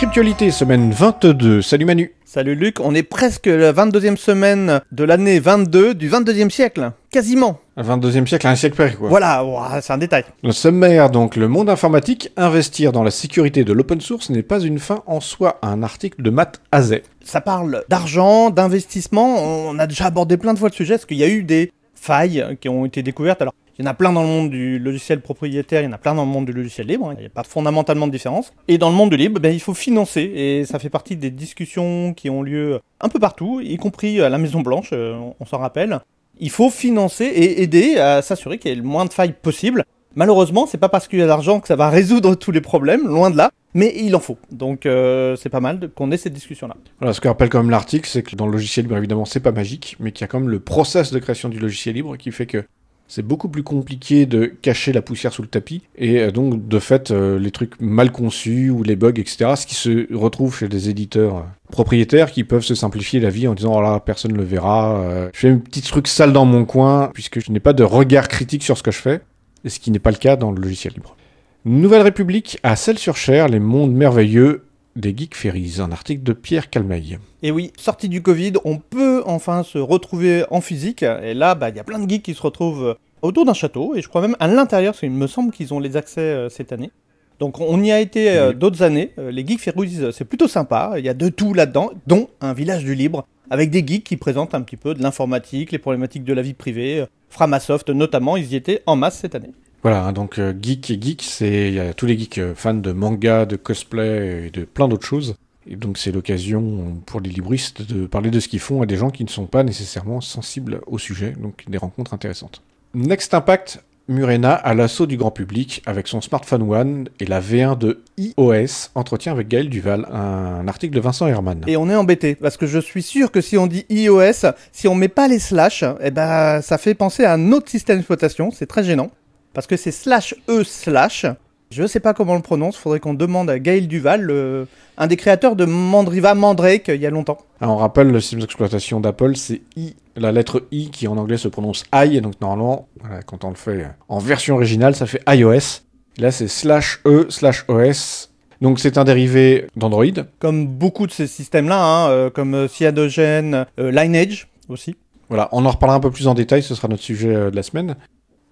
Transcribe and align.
Décryptualité, 0.00 0.50
semaine 0.50 0.92
22. 0.92 1.60
Salut 1.60 1.84
Manu. 1.84 2.10
Salut 2.24 2.54
Luc, 2.54 2.80
on 2.80 2.94
est 2.94 3.02
presque 3.02 3.44
la 3.44 3.70
22e 3.70 4.16
semaine 4.16 4.80
de 4.92 5.04
l'année 5.04 5.40
22 5.40 5.92
du 5.92 6.08
22e 6.08 6.48
siècle. 6.48 6.92
Quasiment. 7.10 7.60
22e 7.76 8.26
siècle, 8.26 8.46
un 8.46 8.56
siècle 8.56 8.76
près, 8.76 8.94
quoi. 8.94 9.10
Voilà, 9.10 9.44
ouah, 9.44 9.82
c'est 9.82 9.92
un 9.92 9.98
détail. 9.98 10.24
Le 10.42 10.52
sommaire, 10.52 11.10
donc, 11.10 11.36
le 11.36 11.48
monde 11.48 11.68
informatique, 11.68 12.32
investir 12.38 12.92
dans 12.92 13.02
la 13.02 13.10
sécurité 13.10 13.62
de 13.62 13.74
l'open 13.74 14.00
source 14.00 14.30
n'est 14.30 14.42
pas 14.42 14.60
une 14.60 14.78
fin 14.78 15.02
en 15.06 15.20
soi. 15.20 15.58
Un 15.60 15.82
article 15.82 16.22
de 16.22 16.30
Matt 16.30 16.62
Azet. 16.72 17.02
Ça 17.22 17.42
parle 17.42 17.84
d'argent, 17.90 18.48
d'investissement. 18.48 19.36
On 19.36 19.78
a 19.78 19.86
déjà 19.86 20.06
abordé 20.06 20.38
plein 20.38 20.54
de 20.54 20.58
fois 20.58 20.70
le 20.70 20.74
sujet, 20.74 20.94
parce 20.94 21.04
qu'il 21.04 21.18
y 21.18 21.24
a 21.24 21.28
eu 21.28 21.42
des 21.42 21.72
failles 21.94 22.56
qui 22.62 22.70
ont 22.70 22.86
été 22.86 23.02
découvertes. 23.02 23.42
Alors, 23.42 23.52
il 23.80 23.84
y 23.84 23.88
en 23.88 23.92
a 23.92 23.94
plein 23.94 24.12
dans 24.12 24.20
le 24.20 24.28
monde 24.28 24.50
du 24.50 24.78
logiciel 24.78 25.22
propriétaire, 25.22 25.80
il 25.80 25.86
y 25.86 25.88
en 25.88 25.92
a 25.92 25.98
plein 25.98 26.14
dans 26.14 26.26
le 26.26 26.30
monde 26.30 26.44
du 26.44 26.52
logiciel 26.52 26.86
libre, 26.86 27.08
hein. 27.08 27.14
il 27.16 27.20
n'y 27.20 27.26
a 27.26 27.30
pas 27.30 27.44
fondamentalement 27.44 28.06
de 28.06 28.12
différence. 28.12 28.52
Et 28.68 28.76
dans 28.76 28.90
le 28.90 28.94
monde 28.94 29.08
du 29.08 29.16
libre, 29.16 29.40
ben, 29.40 29.54
il 29.54 29.60
faut 29.60 29.72
financer, 29.72 30.20
et 30.20 30.66
ça 30.66 30.78
fait 30.78 30.90
partie 30.90 31.16
des 31.16 31.30
discussions 31.30 32.12
qui 32.12 32.28
ont 32.28 32.42
lieu 32.42 32.80
un 33.00 33.08
peu 33.08 33.18
partout, 33.18 33.62
y 33.62 33.78
compris 33.78 34.20
à 34.20 34.28
la 34.28 34.36
Maison 34.36 34.60
Blanche, 34.60 34.90
euh, 34.92 35.18
on 35.40 35.46
s'en 35.46 35.56
rappelle. 35.56 36.00
Il 36.38 36.50
faut 36.50 36.68
financer 36.68 37.24
et 37.24 37.62
aider 37.62 37.96
à 37.96 38.20
s'assurer 38.20 38.58
qu'il 38.58 38.70
y 38.70 38.74
ait 38.74 38.76
le 38.76 38.82
moins 38.82 39.06
de 39.06 39.14
failles 39.14 39.32
possible. 39.32 39.84
Malheureusement, 40.14 40.66
c'est 40.66 40.76
pas 40.76 40.90
parce 40.90 41.08
qu'il 41.08 41.18
y 41.18 41.22
a 41.22 41.24
de 41.24 41.30
l'argent 41.30 41.58
que 41.60 41.68
ça 41.68 41.76
va 41.76 41.88
résoudre 41.88 42.34
tous 42.34 42.50
les 42.50 42.60
problèmes, 42.60 43.08
loin 43.08 43.30
de 43.30 43.38
là, 43.38 43.50
mais 43.72 43.94
il 43.96 44.14
en 44.14 44.20
faut. 44.20 44.36
Donc 44.50 44.84
euh, 44.84 45.36
c'est 45.36 45.48
pas 45.48 45.60
mal 45.60 45.88
qu'on 45.94 46.10
ait 46.10 46.18
cette 46.18 46.34
discussion-là. 46.34 46.76
Voilà, 46.98 47.14
ce 47.14 47.20
que 47.22 47.28
rappelle 47.28 47.48
quand 47.48 47.62
même 47.62 47.70
l'article, 47.70 48.06
c'est 48.06 48.22
que 48.22 48.36
dans 48.36 48.44
le 48.44 48.52
logiciel 48.52 48.84
libre, 48.84 48.98
évidemment, 48.98 49.24
c'est 49.24 49.40
pas 49.40 49.52
magique, 49.52 49.96
mais 50.00 50.12
qu'il 50.12 50.20
y 50.20 50.24
a 50.24 50.28
quand 50.28 50.40
même 50.40 50.50
le 50.50 50.60
process 50.60 51.12
de 51.12 51.18
création 51.18 51.48
du 51.48 51.58
logiciel 51.58 51.94
libre 51.94 52.18
qui 52.18 52.30
fait 52.30 52.46
que 52.46 52.62
c'est 53.10 53.26
beaucoup 53.26 53.48
plus 53.48 53.64
compliqué 53.64 54.24
de 54.24 54.46
cacher 54.46 54.92
la 54.92 55.02
poussière 55.02 55.32
sous 55.32 55.42
le 55.42 55.48
tapis, 55.48 55.82
et 55.98 56.20
euh, 56.20 56.30
donc 56.30 56.68
de 56.68 56.78
fait, 56.78 57.10
euh, 57.10 57.40
les 57.40 57.50
trucs 57.50 57.78
mal 57.80 58.12
conçus 58.12 58.70
ou 58.70 58.84
les 58.84 58.94
bugs, 58.94 59.10
etc., 59.16 59.54
ce 59.56 59.66
qui 59.66 59.74
se 59.74 60.14
retrouve 60.14 60.56
chez 60.56 60.68
des 60.68 60.88
éditeurs 60.88 61.36
euh, 61.38 61.42
propriétaires 61.72 62.30
qui 62.30 62.44
peuvent 62.44 62.62
se 62.62 62.76
simplifier 62.76 63.18
la 63.18 63.28
vie 63.28 63.48
en 63.48 63.54
disant 63.54 63.74
oh 63.76 63.82
là, 63.82 63.98
personne 63.98 64.32
ne 64.32 64.36
le 64.36 64.44
verra, 64.44 65.04
je 65.32 65.38
fais 65.38 65.48
un 65.48 65.58
petit 65.58 65.82
truc 65.82 66.06
sale 66.06 66.32
dans 66.32 66.44
mon 66.44 66.64
coin, 66.64 67.10
puisque 67.12 67.44
je 67.44 67.50
n'ai 67.50 67.58
pas 67.58 67.72
de 67.72 67.82
regard 67.82 68.28
critique 68.28 68.62
sur 68.62 68.78
ce 68.78 68.84
que 68.84 68.92
je 68.92 68.98
fais, 68.98 69.20
ce 69.66 69.80
qui 69.80 69.90
n'est 69.90 69.98
pas 69.98 70.12
le 70.12 70.16
cas 70.16 70.36
dans 70.36 70.52
le 70.52 70.60
logiciel 70.60 70.94
libre. 70.94 71.16
Nouvelle 71.64 72.02
République 72.02 72.58
à 72.62 72.76
Celle-sur-Cher, 72.76 73.48
les 73.48 73.58
mondes 73.58 73.92
merveilleux 73.92 74.64
des 74.96 75.14
Geek 75.16 75.36
Ferries, 75.36 75.76
un 75.78 75.92
article 75.92 76.22
de 76.22 76.32
Pierre 76.32 76.70
Calmeil. 76.70 77.18
Et 77.42 77.50
oui, 77.50 77.72
sorti 77.76 78.08
du 78.08 78.22
Covid, 78.22 78.54
on 78.64 78.78
peut 78.78 79.22
enfin 79.26 79.62
se 79.62 79.78
retrouver 79.78 80.44
en 80.50 80.60
physique. 80.60 81.02
Et 81.02 81.34
là, 81.34 81.54
bah, 81.54 81.68
il 81.70 81.76
y 81.76 81.80
a 81.80 81.84
plein 81.84 81.98
de 81.98 82.08
geeks 82.08 82.22
qui 82.22 82.34
se 82.34 82.42
retrouvent 82.42 82.96
autour 83.22 83.44
d'un 83.44 83.54
château, 83.54 83.94
et 83.94 84.02
je 84.02 84.08
crois 84.08 84.20
même 84.20 84.36
à 84.40 84.48
l'intérieur, 84.48 84.92
parce 84.92 85.00
qu'il 85.00 85.10
me 85.10 85.26
semble 85.26 85.52
qu'ils 85.52 85.74
ont 85.74 85.80
les 85.80 85.96
accès 85.96 86.20
euh, 86.20 86.48
cette 86.48 86.72
année. 86.72 86.90
Donc 87.38 87.58
on 87.58 87.82
y 87.82 87.90
a 87.90 88.00
été 88.00 88.30
euh, 88.30 88.52
d'autres 88.52 88.82
années. 88.82 89.12
Euh, 89.18 89.30
les 89.30 89.46
Geeks 89.46 89.60
Ferries, 89.60 90.12
c'est 90.12 90.26
plutôt 90.26 90.48
sympa. 90.48 90.94
Il 90.98 91.04
y 91.04 91.08
a 91.08 91.14
de 91.14 91.28
tout 91.28 91.54
là-dedans, 91.54 91.90
dont 92.06 92.28
un 92.40 92.52
village 92.52 92.84
du 92.84 92.94
libre, 92.94 93.26
avec 93.48 93.70
des 93.70 93.84
geeks 93.86 94.04
qui 94.04 94.16
présentent 94.16 94.54
un 94.54 94.60
petit 94.60 94.76
peu 94.76 94.94
de 94.94 95.02
l'informatique, 95.02 95.72
les 95.72 95.78
problématiques 95.78 96.24
de 96.24 96.34
la 96.34 96.42
vie 96.42 96.54
privée. 96.54 97.04
Framasoft 97.30 97.88
notamment, 97.90 98.36
ils 98.36 98.52
y 98.52 98.56
étaient 98.56 98.82
en 98.86 98.96
masse 98.96 99.18
cette 99.18 99.34
année. 99.34 99.52
Voilà, 99.82 100.04
hein, 100.04 100.12
donc 100.12 100.40
geek 100.62 100.90
et 100.90 101.00
geek, 101.00 101.22
c'est 101.22 101.68
il 101.68 101.74
y 101.74 101.80
a 101.80 101.94
tous 101.94 102.06
les 102.06 102.18
geeks 102.18 102.54
fans 102.54 102.74
de 102.74 102.92
manga, 102.92 103.46
de 103.46 103.56
cosplay 103.56 104.46
et 104.46 104.50
de 104.50 104.64
plein 104.64 104.88
d'autres 104.88 105.06
choses. 105.06 105.34
Et 105.66 105.76
donc 105.76 105.98
c'est 105.98 106.12
l'occasion 106.12 107.00
pour 107.06 107.20
les 107.20 107.30
libristes 107.30 107.82
de 107.82 108.06
parler 108.06 108.30
de 108.30 108.40
ce 108.40 108.48
qu'ils 108.48 108.60
font 108.60 108.82
à 108.82 108.86
des 108.86 108.96
gens 108.96 109.10
qui 109.10 109.24
ne 109.24 109.28
sont 109.28 109.46
pas 109.46 109.62
nécessairement 109.62 110.20
sensibles 110.20 110.80
au 110.86 110.98
sujet, 110.98 111.34
donc 111.38 111.64
des 111.68 111.78
rencontres 111.78 112.14
intéressantes. 112.14 112.62
Next 112.94 113.34
Impact, 113.34 113.82
Murena 114.08 114.54
à 114.54 114.74
l'assaut 114.74 115.06
du 115.06 115.16
grand 115.16 115.30
public 115.30 115.82
avec 115.86 116.08
son 116.08 116.20
smartphone 116.20 116.62
One 116.62 117.08
et 117.20 117.26
la 117.26 117.40
V1 117.40 117.78
de 117.78 118.02
iOS. 118.18 118.90
Entretien 118.96 119.32
avec 119.32 119.46
Gaël 119.46 119.68
Duval, 119.68 120.06
un 120.12 120.66
article 120.66 120.94
de 120.94 121.00
Vincent 121.00 121.28
Herman. 121.28 121.62
Et 121.68 121.76
on 121.76 121.88
est 121.88 121.94
embêté 121.94 122.34
parce 122.34 122.56
que 122.56 122.66
je 122.66 122.80
suis 122.80 123.02
sûr 123.02 123.30
que 123.30 123.40
si 123.40 123.56
on 123.56 123.68
dit 123.68 123.86
iOS, 123.88 124.50
si 124.72 124.88
on 124.88 124.96
met 124.96 125.08
pas 125.08 125.28
les 125.28 125.38
slash, 125.38 125.84
eh 126.00 126.10
ben 126.10 126.60
ça 126.60 126.78
fait 126.78 126.94
penser 126.94 127.24
à 127.24 127.34
un 127.34 127.52
autre 127.52 127.70
système 127.70 127.98
d'exploitation. 127.98 128.50
C'est 128.50 128.66
très 128.66 128.82
gênant 128.82 129.10
parce 129.52 129.66
que 129.66 129.76
c'est 129.76 129.90
slash 129.90 130.34
e 130.48 130.64
slash. 130.64 131.26
Je 131.70 131.82
ne 131.82 131.86
sais 131.86 132.00
pas 132.00 132.14
comment 132.14 132.32
on 132.32 132.36
le 132.36 132.42
prononce, 132.42 132.76
faudrait 132.76 132.98
qu'on 132.98 133.14
demande 133.14 133.48
à 133.48 133.60
Gaël 133.60 133.86
Duval, 133.86 134.66
un 134.98 135.06
des 135.06 135.16
créateurs 135.16 135.54
de 135.54 135.64
Mandriva 135.64 136.34
Mandrake 136.34 136.88
il 136.88 137.00
y 137.00 137.06
a 137.06 137.10
longtemps. 137.10 137.38
Alors, 137.60 137.76
on 137.76 137.78
rappelle, 137.78 138.08
le 138.08 138.20
système 138.20 138.40
d'exploitation 138.40 138.98
d'Apple, 138.98 139.36
c'est 139.36 139.62
I, 139.76 139.94
la 140.16 140.32
lettre 140.32 140.64
I 140.72 140.90
qui 140.90 141.06
en 141.06 141.16
anglais 141.16 141.36
se 141.36 141.46
prononce 141.46 141.84
I, 141.94 142.20
donc 142.20 142.40
normalement, 142.40 142.88
quand 143.26 143.44
on 143.44 143.50
le 143.50 143.54
fait 143.54 143.86
en 144.08 144.18
version 144.18 144.56
originale, 144.56 144.96
ça 144.96 145.06
fait 145.06 145.22
iOS. 145.28 145.82
Là, 146.18 146.32
c'est 146.32 146.48
slash 146.48 147.00
E 147.06 147.26
slash 147.30 147.64
OS. 147.68 148.30
Donc 148.60 148.78
c'est 148.78 148.98
un 148.98 149.04
dérivé 149.04 149.66
d'Android. 149.76 150.04
Comme 150.38 150.66
beaucoup 150.66 151.06
de 151.06 151.12
ces 151.12 151.26
systèmes-là, 151.26 151.82
hein, 151.82 152.10
euh, 152.10 152.30
comme 152.30 152.54
euh, 152.54 152.68
Cyanogen, 152.68 153.64
euh, 153.78 153.90
Lineage 153.90 154.48
aussi. 154.68 154.96
Voilà, 155.28 155.48
on 155.52 155.64
en 155.64 155.70
reparlera 155.70 155.96
un 155.96 156.00
peu 156.00 156.10
plus 156.10 156.26
en 156.26 156.34
détail, 156.34 156.62
ce 156.62 156.74
sera 156.74 156.88
notre 156.88 157.02
sujet 157.02 157.32
de 157.32 157.56
la 157.56 157.62
semaine. 157.62 157.96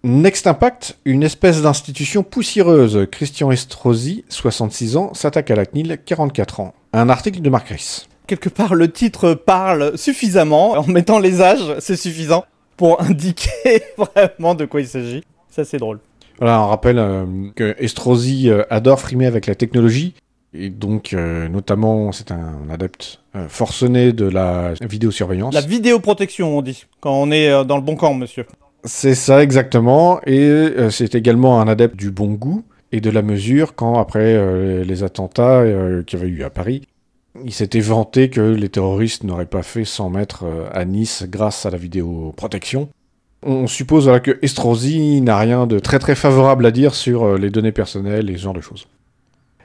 Next 0.09 0.47
Impact, 0.47 0.97
une 1.05 1.23
espèce 1.23 1.61
d'institution 1.61 2.23
poussiéreuse. 2.23 3.07
Christian 3.13 3.51
Estrosi, 3.51 4.25
66 4.31 4.97
ans, 4.97 5.13
s'attaque 5.13 5.51
à 5.51 5.55
la 5.55 5.67
CNIL, 5.67 5.99
44 6.03 6.61
ans. 6.61 6.73
Un 6.95 7.11
article 7.11 7.43
de 7.43 7.51
Marc 7.51 7.69
Reiss. 7.69 8.09
Quelque 8.27 8.49
part, 8.49 8.75
le 8.75 8.91
titre 8.91 9.35
parle 9.35 9.99
suffisamment. 9.99 10.71
En 10.71 10.87
mettant 10.87 11.19
les 11.19 11.43
âges, 11.43 11.75
c'est 11.81 11.97
suffisant 11.97 12.47
pour 12.79 13.03
indiquer 13.03 13.83
vraiment 13.99 14.55
de 14.55 14.65
quoi 14.65 14.81
il 14.81 14.89
s'agit. 14.89 15.23
Ça, 15.51 15.67
c'est 15.67 15.77
drôle. 15.77 16.01
Voilà, 16.39 16.63
on 16.63 16.69
rappelle 16.69 16.99
euh, 16.99 17.27
que 17.55 17.77
Estrosi 17.79 18.49
euh, 18.49 18.63
adore 18.71 19.01
frimer 19.01 19.27
avec 19.27 19.45
la 19.45 19.55
technologie. 19.55 20.15
Et 20.55 20.71
donc, 20.71 21.13
euh, 21.13 21.51
notamment, 21.51 22.13
c'est 22.13 22.33
un 22.33 22.71
adepte 22.71 23.21
forcené 23.49 24.15
de 24.15 24.25
la 24.25 24.73
vidéosurveillance. 24.81 25.53
La 25.53 25.61
vidéoprotection, 25.61 26.57
on 26.57 26.63
dit, 26.63 26.87
quand 27.01 27.13
on 27.13 27.31
est 27.31 27.67
dans 27.67 27.77
le 27.77 27.83
bon 27.83 27.97
camp, 27.97 28.15
monsieur. 28.15 28.47
C'est 28.89 29.15
ça 29.15 29.43
exactement, 29.43 30.19
et 30.25 30.41
euh, 30.41 30.89
c'est 30.89 31.15
également 31.15 31.61
un 31.61 31.69
adepte 31.69 31.95
du 31.95 32.11
bon 32.11 32.33
goût 32.33 32.65
et 32.91 33.03
de 33.03 33.11
la 33.11 33.21
mesure 33.21 33.75
quand, 33.75 33.99
après 34.01 34.35
euh, 34.35 34.83
les 34.83 35.03
attentats 35.03 35.61
euh, 35.61 36.03
qu'il 36.03 36.19
y 36.19 36.23
avait 36.23 36.31
eu 36.31 36.43
à 36.43 36.49
Paris, 36.49 36.89
il 37.45 37.53
s'était 37.53 37.81
vanté 37.81 38.31
que 38.31 38.41
les 38.41 38.71
terroristes 38.71 39.25
n'auraient 39.25 39.45
pas 39.45 39.63
fait 39.63 39.85
100 39.85 40.09
mètres 40.09 40.47
à 40.73 40.87
Nice 40.87 41.25
grâce 41.29 41.67
à 41.67 41.71
la 41.71 41.77
vidéoprotection. 41.77 42.89
On 43.43 43.67
suppose 43.67 44.11
que 44.25 44.39
Estrosi 44.41 45.21
n'a 45.21 45.37
rien 45.37 45.67
de 45.67 45.79
très 45.79 45.99
très 45.99 46.15
favorable 46.15 46.65
à 46.65 46.71
dire 46.71 46.95
sur 46.95 47.37
les 47.37 47.51
données 47.51 47.73
personnelles 47.73 48.31
et 48.31 48.39
ce 48.39 48.43
genre 48.43 48.55
de 48.55 48.63
choses. 48.63 48.89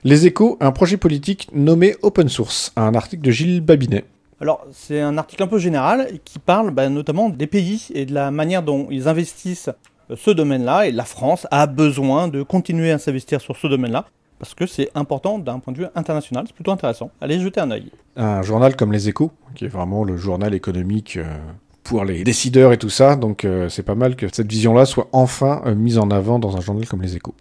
Les 0.04 0.28
échos, 0.28 0.58
un 0.60 0.72
projet 0.72 0.98
politique 0.98 1.48
nommé 1.54 1.96
Open 2.02 2.28
Source, 2.28 2.74
un 2.76 2.94
article 2.94 3.24
de 3.24 3.32
Gilles 3.32 3.62
Babinet. 3.62 4.04
Alors, 4.44 4.68
c'est 4.74 5.00
un 5.00 5.18
article 5.18 5.42
un 5.44 5.48
peu 5.48 5.58
général 5.58 6.20
qui 6.26 6.38
parle 6.38 6.72
bah, 6.72 6.90
notamment 6.90 7.30
des 7.30 7.48
pays 7.48 7.88
et 7.94 8.06
de 8.06 8.14
la 8.14 8.30
manière 8.30 8.62
dont 8.62 8.90
ils 8.92 9.08
investissent 9.08 9.70
euh, 10.12 10.18
ce 10.18 10.32
domaine-là. 10.32 10.86
Et 10.86 10.92
la 10.92 11.06
France 11.06 11.48
a 11.50 11.66
besoin 11.66 12.28
de 12.28 12.44
continuer 12.44 12.92
à 12.92 13.00
s'investir 13.00 13.40
sur 13.40 13.56
ce 13.56 13.68
domaine-là 13.68 14.04
parce 14.40 14.54
que 14.54 14.66
c'est 14.66 14.90
important 14.96 15.40
d'un 15.40 15.60
point 15.60 15.72
de 15.72 15.78
vue 15.78 15.86
international. 15.96 16.44
C'est 16.46 16.56
plutôt 16.56 16.74
intéressant. 16.74 17.10
Allez 17.22 17.40
jeter 17.40 17.62
un 17.62 17.72
œil. 17.72 17.90
Un 18.18 18.42
journal 18.42 18.76
comme 18.76 18.92
Les 18.92 19.08
Échos, 19.08 19.32
qui 19.56 19.64
est 19.64 19.70
vraiment 19.70 20.04
le 20.04 20.18
journal 20.18 20.54
économique 20.54 21.16
euh, 21.16 21.38
pour 21.84 22.04
les 22.04 22.26
décideurs 22.26 22.74
et 22.74 22.78
tout 22.78 22.90
ça. 22.90 23.16
Donc, 23.16 23.46
euh, 23.46 23.70
c'est 23.70 23.84
pas 23.84 23.96
mal 23.96 24.18
que 24.18 24.26
cette 24.30 24.52
vision-là 24.52 24.86
soit 24.86 25.08
enfin 25.14 25.62
mise 25.74 25.98
en 25.98 26.12
avant 26.12 26.38
dans 26.38 26.58
un 26.58 26.60
journal 26.60 26.86
comme 26.86 27.02
Les 27.02 27.16
Échos. 27.16 27.34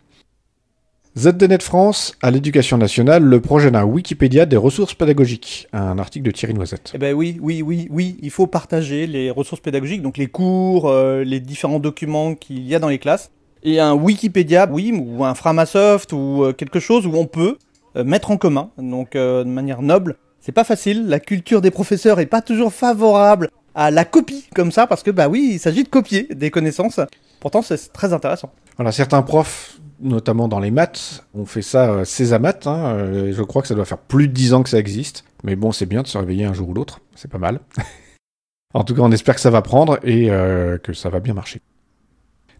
ZDNet 1.14 1.62
France, 1.62 2.14
à 2.22 2.30
l'éducation 2.30 2.78
nationale, 2.78 3.22
le 3.22 3.38
projet 3.38 3.70
d'un 3.70 3.84
Wikipédia 3.84 4.46
des 4.46 4.56
ressources 4.56 4.94
pédagogiques. 4.94 5.68
Un 5.74 5.98
article 5.98 6.24
de 6.24 6.30
Thierry 6.30 6.54
Noisette. 6.54 6.92
Eh 6.94 6.98
ben 6.98 7.14
oui, 7.14 7.36
oui, 7.42 7.60
oui, 7.60 7.86
oui, 7.90 8.16
il 8.22 8.30
faut 8.30 8.46
partager 8.46 9.06
les 9.06 9.30
ressources 9.30 9.60
pédagogiques, 9.60 10.00
donc 10.00 10.16
les 10.16 10.28
cours, 10.28 10.88
euh, 10.88 11.22
les 11.22 11.38
différents 11.38 11.80
documents 11.80 12.34
qu'il 12.34 12.66
y 12.66 12.74
a 12.74 12.78
dans 12.78 12.88
les 12.88 12.98
classes. 12.98 13.30
Et 13.62 13.78
un 13.78 13.92
Wikipédia, 13.92 14.66
oui, 14.70 14.90
ou 14.98 15.22
un 15.22 15.34
Framasoft, 15.34 16.14
ou 16.14 16.44
euh, 16.44 16.54
quelque 16.54 16.80
chose 16.80 17.06
où 17.06 17.14
on 17.14 17.26
peut 17.26 17.58
euh, 17.96 18.04
mettre 18.04 18.30
en 18.30 18.38
commun, 18.38 18.70
donc 18.78 19.12
de 19.12 19.44
manière 19.44 19.82
noble. 19.82 20.16
C'est 20.40 20.52
pas 20.52 20.64
facile, 20.64 21.08
la 21.08 21.20
culture 21.20 21.60
des 21.60 21.70
professeurs 21.70 22.20
est 22.20 22.26
pas 22.26 22.40
toujours 22.40 22.72
favorable 22.72 23.50
à 23.74 23.90
la 23.90 24.06
copie 24.06 24.48
comme 24.54 24.72
ça, 24.72 24.86
parce 24.86 25.02
que 25.02 25.10
bah 25.10 25.28
oui, 25.28 25.50
il 25.52 25.58
s'agit 25.58 25.84
de 25.84 25.90
copier 25.90 26.26
des 26.30 26.50
connaissances. 26.50 27.00
Pourtant, 27.38 27.60
c'est 27.60 27.92
très 27.92 28.14
intéressant. 28.14 28.50
Voilà, 28.76 28.92
certains 28.92 29.22
profs 29.22 29.78
notamment 30.02 30.48
dans 30.48 30.60
les 30.60 30.70
maths. 30.70 31.24
On 31.34 31.46
fait 31.46 31.62
ça 31.62 31.90
euh, 31.90 32.04
Césamat, 32.04 32.66
hein, 32.66 32.96
euh, 32.96 33.32
je 33.32 33.42
crois 33.42 33.62
que 33.62 33.68
ça 33.68 33.74
doit 33.74 33.84
faire 33.84 33.98
plus 33.98 34.28
de 34.28 34.32
10 34.32 34.54
ans 34.54 34.62
que 34.62 34.68
ça 34.68 34.78
existe. 34.78 35.24
Mais 35.44 35.56
bon, 35.56 35.72
c'est 35.72 35.86
bien 35.86 36.02
de 36.02 36.06
se 36.06 36.18
réveiller 36.18 36.44
un 36.44 36.52
jour 36.52 36.68
ou 36.68 36.74
l'autre, 36.74 37.00
c'est 37.14 37.30
pas 37.30 37.38
mal. 37.38 37.60
en 38.74 38.84
tout 38.84 38.94
cas, 38.94 39.02
on 39.02 39.12
espère 39.12 39.36
que 39.36 39.40
ça 39.40 39.50
va 39.50 39.62
prendre 39.62 39.98
et 40.02 40.30
euh, 40.30 40.78
que 40.78 40.92
ça 40.92 41.08
va 41.08 41.20
bien 41.20 41.34
marcher. 41.34 41.60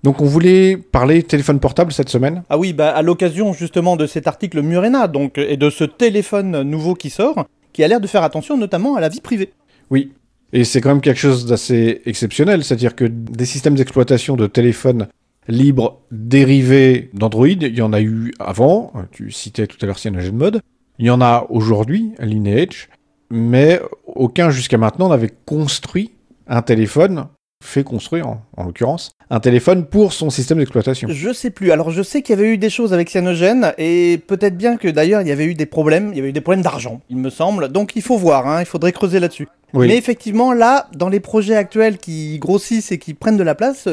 Donc 0.02 0.20
on 0.20 0.24
voulait 0.24 0.76
parler 0.76 1.22
téléphone 1.22 1.60
portable 1.60 1.92
cette 1.92 2.08
semaine 2.08 2.42
Ah 2.50 2.58
oui, 2.58 2.72
bah 2.72 2.90
à 2.90 3.02
l'occasion 3.02 3.52
justement 3.52 3.94
de 3.94 4.06
cet 4.06 4.26
article 4.26 4.60
Murena 4.60 5.06
donc, 5.06 5.38
et 5.38 5.56
de 5.56 5.70
ce 5.70 5.84
téléphone 5.84 6.62
nouveau 6.62 6.94
qui 6.94 7.08
sort, 7.08 7.46
qui 7.72 7.84
a 7.84 7.88
l'air 7.88 8.00
de 8.00 8.08
faire 8.08 8.24
attention 8.24 8.56
notamment 8.56 8.96
à 8.96 9.00
la 9.00 9.08
vie 9.08 9.20
privée. 9.20 9.52
Oui, 9.90 10.12
et 10.52 10.64
c'est 10.64 10.80
quand 10.80 10.88
même 10.88 11.00
quelque 11.00 11.20
chose 11.20 11.46
d'assez 11.46 12.02
exceptionnel, 12.04 12.64
c'est-à-dire 12.64 12.96
que 12.96 13.04
des 13.04 13.46
systèmes 13.46 13.76
d'exploitation 13.76 14.34
de 14.34 14.48
téléphone 14.48 15.06
libre 15.48 16.00
dérivé 16.10 17.10
d'Android. 17.14 17.48
Il 17.48 17.76
y 17.76 17.82
en 17.82 17.92
a 17.92 18.00
eu 18.00 18.32
avant. 18.38 18.92
Tu 19.10 19.30
citais 19.30 19.66
tout 19.66 19.78
à 19.82 19.86
l'heure 19.86 19.98
CyanogenMod. 19.98 20.60
Il 20.98 21.06
y 21.06 21.10
en 21.10 21.20
a 21.20 21.46
aujourd'hui, 21.48 22.12
Lineage, 22.20 22.88
mais 23.30 23.80
aucun 24.06 24.50
jusqu'à 24.50 24.78
maintenant 24.78 25.08
n'avait 25.08 25.32
construit 25.46 26.12
un 26.46 26.62
téléphone 26.62 27.26
fait 27.62 27.84
construire, 27.84 28.26
en, 28.26 28.64
l'occurrence, 28.64 29.12
un 29.30 29.40
téléphone 29.40 29.86
pour 29.86 30.12
son 30.12 30.30
système 30.30 30.58
d'exploitation. 30.58 31.08
Je 31.10 31.32
sais 31.32 31.50
plus. 31.50 31.72
Alors 31.72 31.90
je 31.90 32.02
sais 32.02 32.20
qu'il 32.20 32.36
y 32.36 32.38
avait 32.38 32.52
eu 32.52 32.58
des 32.58 32.70
choses 32.70 32.92
avec 32.92 33.08
Cyanogen 33.08 33.72
et 33.78 34.20
peut-être 34.26 34.56
bien 34.56 34.76
que 34.76 34.88
d'ailleurs 34.88 35.22
il 35.22 35.28
y 35.28 35.32
avait 35.32 35.46
eu 35.46 35.54
des 35.54 35.66
problèmes. 35.66 36.10
Il 36.12 36.16
y 36.16 36.20
avait 36.20 36.30
eu 36.30 36.32
des 36.32 36.40
problèmes 36.40 36.62
d'argent, 36.62 37.00
il 37.08 37.16
me 37.16 37.30
semble. 37.30 37.68
Donc 37.68 37.92
il 37.96 38.02
faut 38.02 38.18
voir. 38.18 38.46
Hein, 38.46 38.60
il 38.60 38.66
faudrait 38.66 38.92
creuser 38.92 39.20
là-dessus. 39.20 39.48
Mais 39.74 39.96
effectivement, 39.96 40.52
là, 40.52 40.88
dans 40.94 41.08
les 41.08 41.20
projets 41.20 41.56
actuels 41.56 41.96
qui 41.96 42.38
grossissent 42.38 42.92
et 42.92 42.98
qui 42.98 43.14
prennent 43.14 43.38
de 43.38 43.42
la 43.42 43.54
place, 43.54 43.88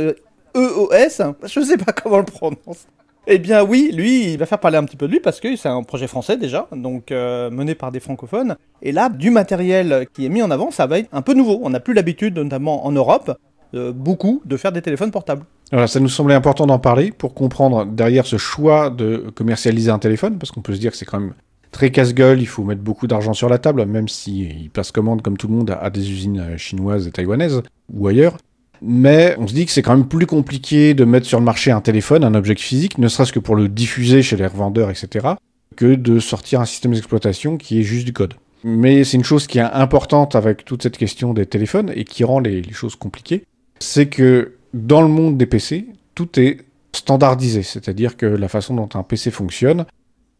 EOS, 0.56 1.34
je 1.46 1.62
sais 1.62 1.78
pas 1.78 1.92
comment 1.92 2.18
le 2.18 2.26
prononce. 2.26 2.88
Eh 3.28 3.38
bien 3.38 3.64
oui, 3.64 3.92
lui, 3.94 4.34
il 4.34 4.38
va 4.40 4.48
faire 4.48 4.60
parler 4.60 4.78
un 4.78 4.84
petit 4.84 4.96
peu 4.96 5.08
de 5.08 5.12
lui 5.12 5.20
parce 5.20 5.40
que 5.40 5.56
c'est 5.56 5.70
un 5.70 5.84
projet 5.84 6.08
français 6.08 6.36
déjà, 6.36 6.68
donc 6.72 7.12
euh, 7.12 7.52
mené 7.52 7.76
par 7.76 7.92
des 7.92 8.00
francophones. 8.00 8.56
Et 8.82 8.92
là, 8.92 9.10
du 9.10 9.30
matériel 9.30 10.08
qui 10.14 10.26
est 10.26 10.30
mis 10.30 10.42
en 10.42 10.50
avant, 10.50 10.72
ça 10.72 10.88
va 10.88 11.00
être 11.00 11.10
un 11.12 11.22
peu 11.22 11.34
nouveau. 11.34 11.60
On 11.62 11.70
n'a 11.70 11.80
plus 11.80 11.94
l'habitude, 11.94 12.38
notamment 12.40 12.88
en 12.88 12.92
Europe, 12.92 13.38
euh, 13.76 13.92
beaucoup 13.92 14.42
de 14.46 14.58
faire 14.58 14.72
des 14.72 14.82
téléphones 14.82 15.12
portables. 15.12 15.44
Alors 15.72 15.88
ça 15.88 16.00
nous 16.00 16.10
semblait 16.10 16.34
important 16.34 16.66
d'en 16.66 16.80
parler 16.80 17.12
pour 17.12 17.36
comprendre 17.36 17.86
derrière 17.86 18.26
ce 18.26 18.38
choix 18.38 18.90
de 18.90 19.32
commercialiser 19.36 19.92
un 19.92 20.00
téléphone, 20.00 20.40
parce 20.40 20.52
qu'on 20.52 20.62
peut 20.62 20.74
se 20.74 20.80
dire 20.80 20.90
que 20.90 20.98
c'est 20.98 21.06
quand 21.06 21.20
même 21.20 21.34
très 21.72 21.92
casse-gueule, 21.92 22.42
il 22.42 22.48
faut 22.48 22.64
mettre 22.64 22.82
beaucoup 22.82 23.06
d'argent 23.06 23.34
sur 23.34 23.48
la 23.48 23.60
table, 23.60 23.86
même 23.86 24.08
s'il 24.08 24.52
si 24.52 24.70
passe 24.70 24.92
commande 24.92 25.22
comme 25.22 25.38
tout 25.38 25.48
le 25.48 25.54
monde 25.54 25.78
à 25.80 25.92
des 25.92 26.10
usines 26.10 26.58
chinoises 26.58 27.06
et 27.06 27.12
taïwanaises 27.12 27.62
ou 27.94 28.08
ailleurs. 28.08 28.38
Mais 28.82 29.36
on 29.38 29.48
se 29.48 29.54
dit 29.54 29.66
que 29.66 29.72
c'est 29.72 29.82
quand 29.82 29.96
même 29.96 30.08
plus 30.08 30.26
compliqué 30.26 30.94
de 30.94 31.06
mettre 31.06 31.26
sur 31.26 31.40
le 31.40 31.46
marché 31.46 31.72
un 31.72 31.82
téléphone, 31.82 32.24
un 32.24 32.34
objet 32.36 32.56
physique, 32.56 32.98
ne 32.98 33.08
serait-ce 33.08 33.34
que 33.34 33.40
pour 33.40 33.56
le 33.56 33.68
diffuser 33.68 34.22
chez 34.22 34.38
les 34.38 34.48
revendeurs, 34.48 34.90
etc., 34.90 35.28
que 35.76 35.96
de 35.96 36.20
sortir 36.20 36.62
un 36.62 36.66
système 36.66 36.94
d'exploitation 36.94 37.58
qui 37.58 37.80
est 37.80 37.84
juste 37.84 38.06
du 38.06 38.14
code. 38.14 38.34
Mais 38.64 39.04
c'est 39.04 39.18
une 39.18 39.24
chose 39.24 39.48
qui 39.48 39.60
est 39.60 39.62
importante 39.62 40.36
avec 40.36 40.66
toute 40.66 40.84
cette 40.84 40.98
question 40.98 41.34
des 41.34 41.46
téléphones 41.46 41.92
et 41.96 42.04
qui 42.04 42.24
rend 42.24 42.40
les, 42.40 42.64
choses 42.72 42.96
compliquées, 42.96 43.46
c'est 43.80 44.08
que 44.08 44.56
dans 44.74 45.02
le 45.02 45.08
monde 45.08 45.38
des 45.38 45.46
PC, 45.46 45.88
tout 46.16 46.40
est 46.40 46.58
standardisé, 46.94 47.64
c'est-à-dire 47.64 48.18
que 48.18 48.26
la 48.26 48.48
façon 48.48 48.76
dont 48.76 48.90
un 48.94 49.04
PC 49.04 49.32
fonctionne, 49.32 49.86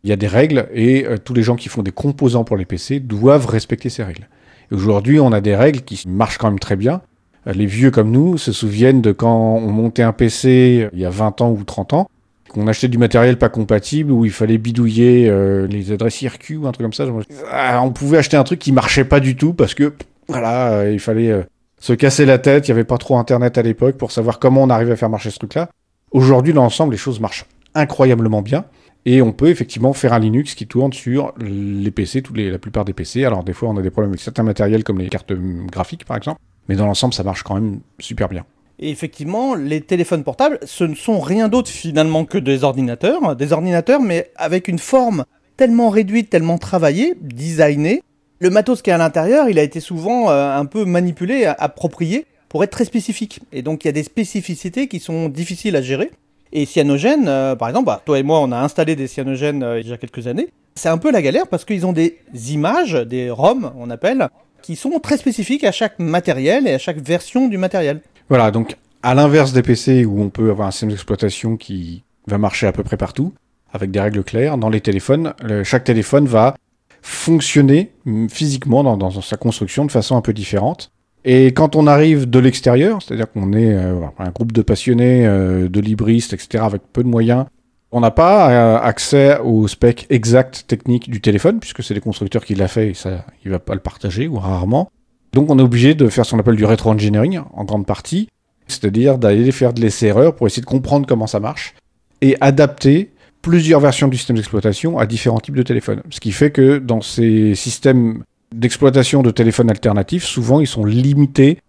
il 0.04 0.10
y 0.10 0.14
a 0.14 0.18
des 0.18 0.28
règles 0.28 0.68
et 0.74 1.06
euh, 1.06 1.18
tous 1.18 1.34
les 1.34 1.44
gens 1.44 1.56
qui 1.56 1.70
font 1.70 1.84
des 1.84 1.92
composants 1.92 2.44
pour 2.44 2.58
les 2.58 2.66
PC 2.66 3.00
doivent 3.00 3.48
respecter 3.48 3.90
ces 3.90 4.04
règles. 4.04 4.28
Aujourd'hui, 4.72 5.20
on 5.20 5.32
a 5.32 5.42
des 5.42 5.56
règles 5.56 5.82
qui 5.82 6.02
marchent 6.08 6.38
quand 6.38 6.50
même 6.50 6.60
très 6.60 6.76
bien, 6.76 7.02
les 7.46 7.66
vieux 7.66 7.92
comme 7.92 8.12
nous 8.12 8.38
se 8.38 8.52
souviennent 8.52 9.02
de 9.02 9.12
quand 9.12 9.56
on 9.56 9.72
montait 9.72 10.04
un 10.04 10.14
PC 10.14 10.84
euh, 10.84 10.90
il 10.94 11.00
y 11.00 11.06
a 11.06 11.10
20 11.10 11.42
ans 11.42 11.52
ou 11.52 11.64
30 11.64 11.94
ans, 11.94 12.10
qu'on 12.50 12.68
achetait 12.68 12.88
du 12.88 12.98
matériel 12.98 13.38
pas 13.38 13.50
compatible, 13.50 14.12
où 14.12 14.26
il 14.26 14.32
fallait 14.32 14.58
bidouiller 14.58 15.30
euh, 15.30 15.68
les 15.68 15.92
adresses 15.92 16.22
IRQ 16.22 16.58
ou 16.58 16.68
un 16.68 16.72
truc 16.72 16.86
comme 16.86 16.94
ça. 16.94 17.06
Ah, 17.52 17.82
on 17.84 17.92
pouvait 17.92 18.18
acheter 18.18 18.38
un 18.38 18.44
truc 18.44 18.60
qui 18.60 18.72
marchait 18.72 19.06
pas 19.06 19.20
du 19.20 19.36
tout 19.36 19.54
parce 19.54 19.74
que, 19.74 19.94
voilà, 20.28 20.72
euh, 20.74 20.92
il 20.92 21.00
fallait 21.00 21.46
se 21.80 21.94
casser 21.94 22.26
la 22.26 22.38
tête, 22.38 22.68
il 22.68 22.70
y 22.70 22.74
avait 22.74 22.84
pas 22.84 22.98
trop 22.98 23.18
internet 23.18 23.58
à 23.58 23.62
l'époque 23.62 23.98
pour 23.98 24.12
savoir 24.12 24.40
comment 24.40 24.64
on 24.64 24.70
arrivait 24.70 24.94
à 24.94 24.96
faire 24.96 25.10
marcher 25.10 25.32
ce 25.32 25.40
truc-là. 25.40 25.70
Aujourd'hui, 26.12 26.54
dans 26.54 26.64
l'ensemble, 26.64 26.92
les 26.92 26.98
choses 26.98 27.20
marchent 27.20 27.46
incroyablement 27.76 28.42
bien. 28.42 28.66
Et 29.06 29.22
on 29.22 29.32
peut 29.32 29.48
effectivement 29.48 29.94
faire 29.94 30.12
un 30.12 30.20
Linux 30.20 30.56
qui 30.56 30.68
tourne 30.68 30.92
sur 30.92 31.34
les 31.40 31.90
PC, 31.90 32.22
tous 32.22 32.34
les, 32.34 32.52
la 32.52 32.58
plupart 32.58 32.84
des 32.84 32.94
PC. 32.94 33.24
Alors 33.24 33.44
des 33.44 33.54
fois, 33.54 33.70
on 33.70 33.78
a 33.78 33.82
des 33.82 33.90
problèmes 33.90 34.12
avec 34.12 34.20
certains 34.20 34.44
matériels 34.44 34.84
comme 34.84 35.00
les 35.00 35.08
cartes 35.08 35.32
graphiques, 35.32 36.04
par 36.04 36.18
exemple. 36.18 36.40
Mais 36.70 36.76
dans 36.76 36.86
l'ensemble, 36.86 37.16
ça 37.16 37.24
marche 37.24 37.44
quand 37.44 37.56
même 37.56 37.80
super 37.98 38.30
bien. 38.30 38.46
Et 38.78 38.92
effectivement, 38.92 39.56
les 39.56 39.82
téléphones 39.82 40.24
portables, 40.24 40.60
ce 40.64 40.86
ne 40.86 40.96
sont 40.96 41.20
rien 41.20 41.50
d'autre 41.50 41.70
finalement 41.70 42.24
que 42.24 42.38
des 42.38 42.64
ordinateurs. 42.64 43.36
Des 43.36 43.52
ordinateurs, 43.52 44.00
mais 44.00 44.32
avec 44.38 44.68
une 44.68 44.80
forme 44.80 45.26
tellement 45.58 45.90
réduite, 45.90 46.30
tellement 46.30 46.58
travaillée, 46.58 47.16
designée. 47.20 48.04
Le 48.40 48.50
matos 48.50 48.82
qui 48.82 48.92
est 48.92 48.94
à 48.94 48.98
l'intérieur, 48.98 49.50
il 49.50 49.60
a 49.60 49.64
été 49.64 49.82
souvent 49.82 50.30
euh, 50.30 50.56
un 50.56 50.66
peu 50.66 50.86
manipulé, 50.86 51.46
approprié, 51.46 52.26
pour 52.48 52.64
être 52.64 52.72
très 52.72 52.86
spécifique. 52.86 53.42
Et 53.52 53.64
donc, 53.64 53.84
il 53.84 53.88
y 53.88 53.90
a 53.90 53.94
des 53.94 54.04
spécificités 54.04 54.88
qui 54.88 55.00
sont 55.00 55.28
difficiles 55.28 55.76
à 55.76 55.82
gérer. 55.82 56.12
Et 56.54 56.66
cyanogènes, 56.66 57.28
euh, 57.28 57.56
par 57.56 57.68
exemple, 57.68 57.88
bah, 57.88 58.02
toi 58.06 58.18
et 58.18 58.24
moi, 58.24 58.40
on 58.40 58.52
a 58.52 58.58
installé 58.58 58.96
des 58.96 59.08
cyanogènes 59.08 59.64
euh, 59.64 59.82
il 59.82 59.88
y 59.88 59.92
a 59.92 59.98
quelques 59.98 60.28
années. 60.28 60.48
C'est 60.76 60.90
un 60.90 60.98
peu 60.98 61.12
la 61.12 61.22
galère 61.22 61.48
parce 61.48 61.66
qu'ils 61.66 61.86
ont 61.86 61.94
des 61.94 62.20
images, 62.52 62.94
des 62.94 63.30
ROM, 63.30 63.74
on 63.78 63.90
appelle, 63.90 64.30
qui 64.62 64.76
sont 64.76 65.00
très 65.00 65.18
spécifiques 65.18 65.64
à 65.64 65.72
chaque 65.72 66.00
matériel 66.00 66.68
et 66.68 66.74
à 66.74 66.78
chaque 66.78 66.98
version 66.98 67.48
du 67.48 67.58
matériel. 67.58 68.02
Voilà, 68.30 68.52
donc 68.52 68.78
à 69.04 69.14
l'inverse 69.16 69.54
des 69.54 69.62
PC 69.62 70.06
où 70.06 70.22
on 70.22 70.30
peut 70.30 70.52
avoir 70.52 70.68
un 70.68 70.72
système 70.72 70.90
d'exploitation 70.90 71.58
qui 71.58 72.04
va 72.28 72.38
marcher 72.38 72.68
à 72.68 72.72
peu 72.72 72.84
près 72.84 72.98
partout, 72.98 73.34
avec 73.74 73.92
des 73.92 74.00
règles 74.00 74.24
claires, 74.24 74.58
dans 74.58 74.70
les 74.70 74.82
téléphones, 74.82 75.34
chaque 75.64 75.84
téléphone 75.84 76.26
va 76.26 76.56
fonctionner 77.02 77.92
physiquement 78.30 78.84
dans, 78.98 79.22
sa 79.22 79.38
construction 79.38 79.86
de 79.86 79.92
façon 79.92 80.16
un 80.16 80.22
peu 80.22 80.34
différente. 80.34 80.92
Et 81.26 81.48
quand 81.48 81.76
on 81.76 81.86
arrive 81.88 82.30
de 82.30 82.40
l'extérieur, 82.40 83.02
c'est-à-dire 83.02 83.30
qu'on 83.30 83.52
est, 83.54 83.74
euh, 83.74 84.00
un 84.20 84.30
groupe 84.30 84.54
de 84.54 84.62
passionnés, 84.62 85.28
euh, 85.28 85.68
de 85.68 85.82
libristes, 85.82 86.34
etc., 86.34 86.64
avec 86.66 86.82
peu 86.94 87.04
de 87.04 87.10
moyens, 87.10 87.46
on 87.92 88.02
n'a 88.02 88.12
pas 88.12 88.52
euh, 88.52 88.80
accès 88.80 89.40
au 89.40 89.68
spec 89.68 90.06
exact 90.10 90.66
technique 90.68 91.10
du 91.10 91.22
téléphone, 91.22 91.60
puisque 91.60 91.84
c'est 91.84 91.94
les 91.94 92.02
constructeurs 92.02 92.46
qui 92.46 92.56
l'a 92.56 92.68
fait 92.68 92.90
et 92.90 92.94
ça, 92.94 93.26
il 93.44 93.52
va 93.52 93.60
pas 93.60 93.74
le 93.74 93.80
partager, 93.80 94.28
ou 94.28 94.38
rarement. 94.38 94.92
Donc 95.34 95.50
on 95.50 95.58
est 95.60 95.64
obligé 95.64 95.96
de 95.96 96.08
faire 96.10 96.26
ce 96.26 96.32
qu'on 96.32 96.40
appelle 96.40 96.56
du 96.56 96.66
rétro-engineering, 96.66 97.42
en 97.54 97.64
grande 97.64 97.86
partie, 97.86 98.30
c'est-à-dire 98.68 99.18
d'aller 99.18 99.52
faire 99.52 99.74
de 99.74 99.82
l'essai-erreur 99.82 100.36
pour 100.36 100.48
essayer 100.48 100.62
de 100.62 100.68
comprendre 100.68 101.08
comment 101.08 101.28
ça 101.28 101.40
marche, 101.40 101.74
et 102.22 102.38
adapter 102.42 103.12
plusieurs 103.42 103.80
versions 103.80 104.08
du 104.08 104.18
système 104.18 104.36
d'exploitation 104.36 105.00
à 105.00 105.06
différents 105.06 105.40
types 105.40 105.56
de 105.56 105.64
téléphones. 105.64 106.02
Ce 106.10 106.20
qui 106.20 106.32
fait 106.32 106.52
que 106.52 106.78
dans 106.78 107.02
ces 107.02 107.56
systèmes 107.56 108.24
d'exploitation 108.54 109.24
de 109.24 109.32
téléphones 109.32 109.70
alternatifs, 109.70 110.26
souvent 110.26 110.60
ils 110.60 110.68
sont 110.68 110.86
limités 110.86 111.60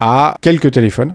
à 0.00 0.36
quelques 0.40 0.70
téléphones, 0.70 1.14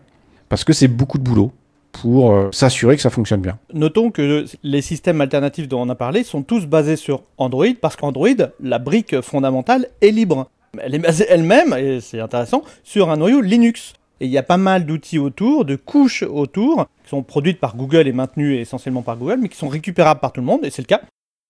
parce 0.49 0.63
que 0.63 0.73
c'est 0.73 0.87
beaucoup 0.87 1.17
de 1.17 1.23
boulot 1.23 1.51
pour 1.91 2.31
euh, 2.31 2.49
s'assurer 2.51 2.95
que 2.95 3.01
ça 3.01 3.09
fonctionne 3.09 3.41
bien. 3.41 3.57
Notons 3.73 4.11
que 4.11 4.45
les 4.63 4.81
systèmes 4.81 5.21
alternatifs 5.21 5.67
dont 5.67 5.81
on 5.81 5.89
a 5.89 5.95
parlé 5.95 6.23
sont 6.23 6.43
tous 6.43 6.65
basés 6.65 6.95
sur 6.95 7.23
Android, 7.37 7.67
parce 7.79 7.95
qu'Android, 7.95 8.29
la 8.61 8.79
brique 8.79 9.21
fondamentale, 9.21 9.87
est 10.01 10.11
libre. 10.11 10.49
Elle 10.79 10.95
est 10.95 10.99
basée 10.99 11.25
elle-même, 11.29 11.73
et 11.73 11.99
c'est 12.01 12.19
intéressant, 12.19 12.63
sur 12.83 13.09
un 13.09 13.17
noyau 13.17 13.41
Linux. 13.41 13.93
Et 14.19 14.25
il 14.25 14.31
y 14.31 14.37
a 14.37 14.43
pas 14.43 14.57
mal 14.57 14.85
d'outils 14.85 15.19
autour, 15.19 15.65
de 15.65 15.75
couches 15.75 16.23
autour, 16.23 16.85
qui 17.03 17.09
sont 17.09 17.23
produites 17.23 17.59
par 17.59 17.75
Google 17.75 18.07
et 18.07 18.13
maintenues 18.13 18.57
essentiellement 18.57 19.01
par 19.01 19.17
Google, 19.17 19.39
mais 19.41 19.49
qui 19.49 19.57
sont 19.57 19.67
récupérables 19.67 20.19
par 20.19 20.31
tout 20.31 20.41
le 20.41 20.45
monde, 20.45 20.63
et 20.63 20.69
c'est 20.69 20.83
le 20.83 20.87
cas. 20.87 21.01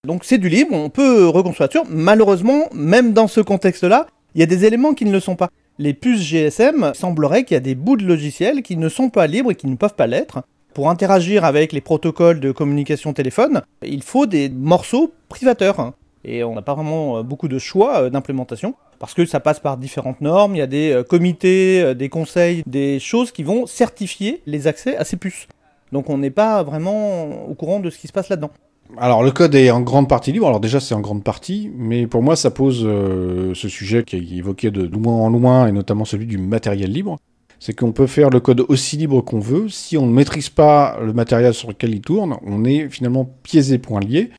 Donc 0.07 0.23
c'est 0.23 0.39
du 0.39 0.49
libre, 0.49 0.73
on 0.73 0.89
peut 0.89 1.27
reconstruire. 1.27 1.83
Malheureusement, 1.87 2.63
même 2.73 3.13
dans 3.13 3.27
ce 3.27 3.41
contexte-là, 3.41 4.07
il 4.33 4.39
y 4.39 4.43
a 4.43 4.47
des 4.47 4.65
éléments 4.65 4.93
qui 4.93 5.05
ne 5.05 5.11
le 5.11 5.19
sont 5.19 5.35
pas 5.35 5.49
les 5.79 5.93
puces 5.93 6.21
GSM, 6.21 6.93
semblerait 6.93 7.43
qu'il 7.43 7.55
y 7.55 7.57
a 7.57 7.61
des 7.61 7.75
bouts 7.75 7.97
de 7.97 8.05
logiciels 8.05 8.61
qui 8.61 8.77
ne 8.77 8.89
sont 8.89 9.09
pas 9.09 9.27
libres 9.27 9.51
et 9.51 9.55
qui 9.55 9.67
ne 9.67 9.75
peuvent 9.75 9.95
pas 9.95 10.07
l'être. 10.07 10.43
Pour 10.73 10.89
interagir 10.89 11.43
avec 11.43 11.73
les 11.73 11.81
protocoles 11.81 12.39
de 12.39 12.51
communication 12.51 13.13
téléphone, 13.13 13.61
il 13.83 14.03
faut 14.03 14.25
des 14.25 14.49
morceaux 14.49 15.13
privateurs. 15.27 15.93
Et 16.23 16.43
on 16.43 16.53
n'a 16.53 16.61
pas 16.61 16.75
vraiment 16.75 17.17
euh, 17.17 17.23
beaucoup 17.23 17.47
de 17.47 17.59
choix 17.59 18.03
euh, 18.03 18.09
d'implémentation, 18.09 18.75
parce 18.99 19.13
que 19.13 19.25
ça 19.25 19.39
passe 19.39 19.59
par 19.59 19.77
différentes 19.77 20.21
normes, 20.21 20.55
il 20.55 20.59
y 20.59 20.61
a 20.61 20.67
des 20.67 20.91
euh, 20.91 21.03
comités, 21.03 21.95
des 21.95 22.09
conseils, 22.09 22.63
des 22.67 22.99
choses 22.99 23.31
qui 23.31 23.43
vont 23.43 23.65
certifier 23.65 24.41
les 24.45 24.67
accès 24.67 24.95
à 24.95 25.03
ces 25.03 25.17
puces. 25.17 25.47
Donc 25.91 26.09
on 26.09 26.17
n'est 26.17 26.29
pas 26.29 26.63
vraiment 26.63 27.45
au 27.49 27.53
courant 27.53 27.79
de 27.79 27.89
ce 27.89 27.97
qui 27.97 28.07
se 28.07 28.13
passe 28.13 28.29
là-dedans. 28.29 28.51
Alors 28.97 29.23
le 29.23 29.31
code 29.31 29.55
est 29.55 29.71
en 29.71 29.81
grande 29.81 30.09
partie 30.09 30.31
libre, 30.31 30.47
alors 30.47 30.59
déjà 30.59 30.79
c'est 30.79 30.93
en 30.93 30.99
grande 30.99 31.23
partie, 31.23 31.71
mais 31.75 32.07
pour 32.07 32.21
moi 32.21 32.35
ça 32.35 32.51
pose 32.51 32.83
euh, 32.85 33.53
ce 33.55 33.69
sujet 33.69 34.03
qui 34.03 34.17
est 34.17 34.37
évoqué 34.37 34.69
de 34.69 34.85
loin 34.85 35.13
en 35.13 35.29
loin, 35.29 35.67
et 35.67 35.71
notamment 35.71 36.05
celui 36.05 36.25
du 36.25 36.37
matériel 36.37 36.91
libre. 36.91 37.17
C'est 37.59 37.73
qu'on 37.73 37.91
peut 37.91 38.07
faire 38.07 38.29
le 38.29 38.39
code 38.39 38.65
aussi 38.67 38.97
libre 38.97 39.21
qu'on 39.21 39.39
veut, 39.39 39.69
si 39.69 39.97
on 39.97 40.07
ne 40.07 40.13
maîtrise 40.13 40.49
pas 40.49 40.99
le 41.01 41.13
matériel 41.13 41.53
sur 41.53 41.69
lequel 41.69 41.93
il 41.93 42.01
tourne, 42.01 42.37
on 42.45 42.65
est 42.65 42.89
finalement 42.89 43.29
pieds 43.43 43.71
et 43.71 43.77
poings 43.77 43.99
liés. 43.99 44.31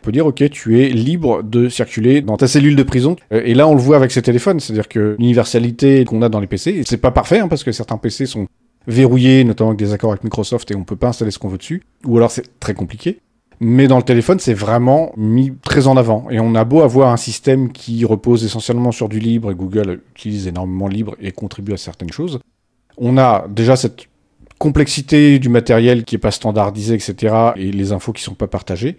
On 0.00 0.04
peut 0.04 0.12
dire, 0.12 0.26
ok, 0.26 0.48
tu 0.50 0.80
es 0.80 0.88
libre 0.90 1.42
de 1.42 1.68
circuler 1.68 2.22
dans 2.22 2.36
ta 2.36 2.46
cellule 2.46 2.76
de 2.76 2.84
prison. 2.84 3.16
Euh, 3.32 3.42
et 3.44 3.54
là, 3.54 3.66
on 3.66 3.74
le 3.74 3.80
voit 3.80 3.96
avec 3.96 4.12
ces 4.12 4.22
téléphones, 4.22 4.60
c'est-à-dire 4.60 4.86
que 4.86 5.16
l'universalité 5.18 6.04
qu'on 6.04 6.22
a 6.22 6.28
dans 6.28 6.38
les 6.38 6.46
PC, 6.46 6.82
c'est 6.86 6.98
pas 6.98 7.10
parfait, 7.10 7.40
hein, 7.40 7.48
parce 7.48 7.64
que 7.64 7.72
certains 7.72 7.96
PC 7.98 8.26
sont 8.26 8.46
verrouillés, 8.86 9.42
notamment 9.42 9.70
avec 9.70 9.80
des 9.80 9.92
accords 9.92 10.12
avec 10.12 10.22
Microsoft, 10.22 10.70
et 10.70 10.76
on 10.76 10.84
peut 10.84 10.96
pas 10.96 11.08
installer 11.08 11.32
ce 11.32 11.40
qu'on 11.40 11.48
veut 11.48 11.58
dessus. 11.58 11.82
Ou 12.06 12.16
alors 12.16 12.30
c'est 12.30 12.60
très 12.60 12.74
compliqué. 12.74 13.18
Mais 13.60 13.88
dans 13.88 13.96
le 13.96 14.04
téléphone, 14.04 14.38
c'est 14.38 14.54
vraiment 14.54 15.12
mis 15.16 15.52
très 15.62 15.86
en 15.86 15.96
avant. 15.96 16.26
Et 16.30 16.38
on 16.38 16.54
a 16.54 16.64
beau 16.64 16.82
avoir 16.82 17.12
un 17.12 17.16
système 17.16 17.72
qui 17.72 18.04
repose 18.04 18.44
essentiellement 18.44 18.92
sur 18.92 19.08
du 19.08 19.18
libre, 19.18 19.50
et 19.50 19.54
Google 19.54 20.00
utilise 20.14 20.46
énormément 20.46 20.86
libre 20.86 21.16
et 21.20 21.32
contribue 21.32 21.72
à 21.72 21.76
certaines 21.76 22.12
choses. 22.12 22.38
On 22.96 23.18
a 23.18 23.46
déjà 23.48 23.76
cette 23.76 24.06
complexité 24.58 25.38
du 25.38 25.48
matériel 25.48 26.04
qui 26.04 26.16
est 26.16 26.18
pas 26.18 26.30
standardisé, 26.30 26.94
etc., 26.94 27.34
et 27.56 27.70
les 27.70 27.92
infos 27.92 28.12
qui 28.12 28.22
sont 28.22 28.34
pas 28.34 28.48
partagées. 28.48 28.96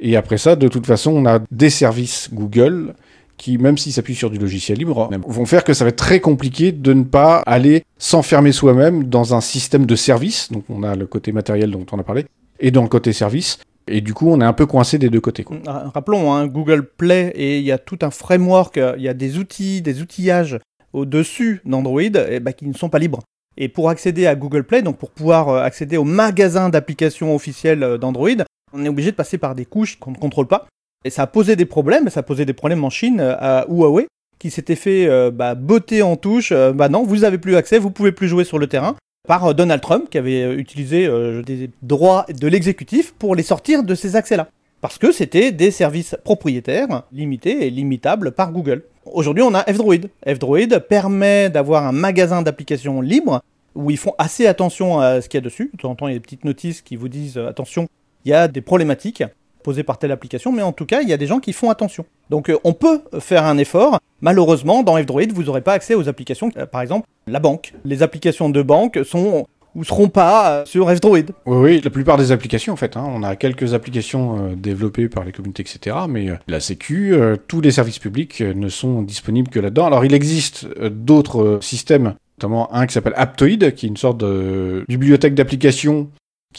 Et 0.00 0.16
après 0.16 0.38
ça, 0.38 0.54
de 0.54 0.68
toute 0.68 0.86
façon, 0.86 1.12
on 1.12 1.26
a 1.26 1.40
des 1.50 1.70
services 1.70 2.28
Google 2.32 2.94
qui, 3.36 3.58
même 3.58 3.78
s'ils 3.78 3.92
s'appuient 3.92 4.16
sur 4.16 4.30
du 4.30 4.38
logiciel 4.38 4.78
libre, 4.78 5.08
vont 5.26 5.46
faire 5.46 5.64
que 5.64 5.72
ça 5.72 5.84
va 5.84 5.90
être 5.90 5.96
très 5.96 6.20
compliqué 6.20 6.72
de 6.72 6.92
ne 6.92 7.04
pas 7.04 7.38
aller 7.46 7.84
s'enfermer 7.96 8.52
soi-même 8.52 9.04
dans 9.04 9.34
un 9.34 9.40
système 9.40 9.86
de 9.86 9.96
service. 9.96 10.50
Donc 10.50 10.64
on 10.68 10.82
a 10.82 10.96
le 10.96 11.06
côté 11.06 11.30
matériel 11.30 11.70
dont 11.70 11.86
on 11.92 11.98
a 11.98 12.02
parlé, 12.02 12.26
et 12.58 12.70
dans 12.72 12.82
le 12.82 12.88
côté 12.88 13.12
service, 13.12 13.58
Et 13.88 14.00
du 14.00 14.14
coup, 14.14 14.30
on 14.30 14.40
est 14.40 14.44
un 14.44 14.52
peu 14.52 14.66
coincé 14.66 14.98
des 14.98 15.10
deux 15.10 15.20
côtés. 15.20 15.44
Rappelons, 15.66 16.32
hein, 16.32 16.46
Google 16.46 16.84
Play, 16.84 17.32
et 17.34 17.58
il 17.58 17.64
y 17.64 17.72
a 17.72 17.78
tout 17.78 17.98
un 18.02 18.10
framework, 18.10 18.78
il 18.96 19.02
y 19.02 19.08
a 19.08 19.14
des 19.14 19.38
outils, 19.38 19.82
des 19.82 20.02
outillages 20.02 20.58
au-dessus 20.92 21.60
d'Android 21.64 22.02
eh 22.02 22.40
ben, 22.40 22.52
qui 22.52 22.66
ne 22.66 22.74
sont 22.74 22.88
pas 22.88 22.98
libres. 22.98 23.20
Et 23.60 23.68
pour 23.68 23.90
accéder 23.90 24.26
à 24.26 24.36
Google 24.36 24.62
Play, 24.62 24.82
donc 24.82 24.98
pour 24.98 25.10
pouvoir 25.10 25.48
euh, 25.48 25.62
accéder 25.62 25.96
au 25.96 26.04
magasin 26.04 26.68
d'applications 26.68 27.34
officielles 27.34 27.82
euh, 27.82 27.98
d'Android, 27.98 28.44
on 28.72 28.84
est 28.84 28.88
obligé 28.88 29.10
de 29.10 29.16
passer 29.16 29.36
par 29.36 29.56
des 29.56 29.64
couches 29.64 29.98
qu'on 29.98 30.12
ne 30.12 30.16
contrôle 30.16 30.46
pas. 30.46 30.66
Et 31.04 31.10
ça 31.10 31.22
a 31.22 31.26
posé 31.26 31.56
des 31.56 31.64
problèmes, 31.64 32.08
ça 32.08 32.20
a 32.20 32.22
posé 32.22 32.44
des 32.44 32.52
problèmes 32.52 32.84
en 32.84 32.90
Chine 32.90 33.18
euh, 33.20 33.34
à 33.36 33.66
Huawei, 33.68 34.06
qui 34.38 34.52
s'était 34.52 34.76
fait 34.76 35.32
bah, 35.32 35.56
botter 35.56 36.02
en 36.02 36.14
touche. 36.14 36.52
bah 36.52 36.88
non, 36.88 37.02
vous 37.02 37.16
n'avez 37.16 37.38
plus 37.38 37.56
accès, 37.56 37.80
vous 37.80 37.90
pouvez 37.90 38.12
plus 38.12 38.28
jouer 38.28 38.44
sur 38.44 38.60
le 38.60 38.68
terrain 38.68 38.94
par 39.28 39.54
Donald 39.54 39.80
Trump 39.80 40.08
qui 40.10 40.18
avait 40.18 40.54
utilisé 40.54 41.08
des 41.44 41.70
droits 41.82 42.26
de 42.28 42.48
l'exécutif 42.48 43.12
pour 43.12 43.36
les 43.36 43.44
sortir 43.44 43.84
de 43.84 43.94
ces 43.94 44.16
accès-là. 44.16 44.48
Parce 44.80 44.98
que 44.98 45.12
c'était 45.12 45.52
des 45.52 45.70
services 45.70 46.16
propriétaires, 46.24 47.02
limités 47.12 47.66
et 47.66 47.70
limitables 47.70 48.32
par 48.32 48.52
Google. 48.52 48.84
Aujourd'hui, 49.04 49.42
on 49.42 49.54
a 49.54 49.62
F-Droid. 49.64 50.08
F-Droid 50.26 50.78
permet 50.88 51.50
d'avoir 51.50 51.86
un 51.86 51.92
magasin 51.92 52.42
d'applications 52.42 53.00
libre 53.00 53.42
où 53.74 53.90
ils 53.90 53.96
font 53.96 54.14
assez 54.18 54.46
attention 54.46 55.00
à 55.00 55.20
ce 55.20 55.28
qu'il 55.28 55.38
y 55.38 55.42
a 55.42 55.44
dessus. 55.44 55.70
De 55.74 55.80
temps 55.80 55.90
en 55.90 55.94
temps, 55.94 56.08
il 56.08 56.12
y 56.12 56.16
a 56.16 56.18
des 56.18 56.22
petites 56.22 56.44
notices 56.44 56.82
qui 56.82 56.96
vous 56.96 57.08
disent 57.08 57.38
euh, 57.38 57.48
attention, 57.48 57.88
il 58.24 58.30
y 58.30 58.34
a 58.34 58.48
des 58.48 58.60
problématiques 58.60 59.22
posées 59.62 59.82
par 59.82 59.98
telle 59.98 60.12
application, 60.12 60.52
mais 60.52 60.62
en 60.62 60.72
tout 60.72 60.86
cas, 60.86 61.02
il 61.02 61.08
y 61.08 61.12
a 61.12 61.16
des 61.16 61.26
gens 61.26 61.40
qui 61.40 61.52
font 61.52 61.70
attention. 61.70 62.04
Donc, 62.30 62.50
euh, 62.50 62.58
on 62.64 62.72
peut 62.72 63.02
faire 63.20 63.44
un 63.44 63.58
effort. 63.58 63.98
Malheureusement, 64.20 64.82
dans 64.82 64.96
F-Droid, 64.96 65.32
vous 65.32 65.44
n'aurez 65.44 65.60
pas 65.60 65.72
accès 65.72 65.94
aux 65.94 66.08
applications, 66.08 66.50
euh, 66.56 66.66
par 66.66 66.80
exemple, 66.80 67.06
la 67.26 67.40
banque. 67.40 67.74
Les 67.84 68.02
applications 68.02 68.48
de 68.48 68.62
banque 68.62 69.00
sont 69.04 69.46
ou 69.74 69.84
seront 69.84 70.08
pas 70.08 70.64
sur 70.64 70.90
F-Droid. 70.90 71.30
Oui, 71.46 71.56
oui, 71.56 71.80
la 71.84 71.90
plupart 71.90 72.16
des 72.16 72.32
applications 72.32 72.72
en 72.72 72.76
fait. 72.76 72.96
Hein. 72.96 73.04
on 73.06 73.22
a 73.22 73.36
quelques 73.36 73.74
applications 73.74 74.54
développées 74.56 75.08
par 75.08 75.24
les 75.24 75.30
communautés, 75.30 75.62
etc. 75.62 75.94
Mais 76.08 76.30
la 76.48 76.58
Sécu, 76.58 77.14
tous 77.46 77.60
les 77.60 77.70
services 77.70 77.98
publics 77.98 78.40
ne 78.40 78.68
sont 78.70 79.02
disponibles 79.02 79.50
que 79.50 79.60
là-dedans. 79.60 79.86
Alors 79.86 80.04
il 80.06 80.14
existe 80.14 80.66
d'autres 80.80 81.58
systèmes 81.60 82.14
notamment 82.38 82.72
un 82.72 82.86
qui 82.86 82.94
s'appelle 82.94 83.14
Aptoid, 83.16 83.72
qui 83.72 83.86
est 83.86 83.88
une 83.88 83.96
sorte 83.96 84.18
de 84.18 84.84
bibliothèque 84.88 85.34
d'applications 85.34 86.08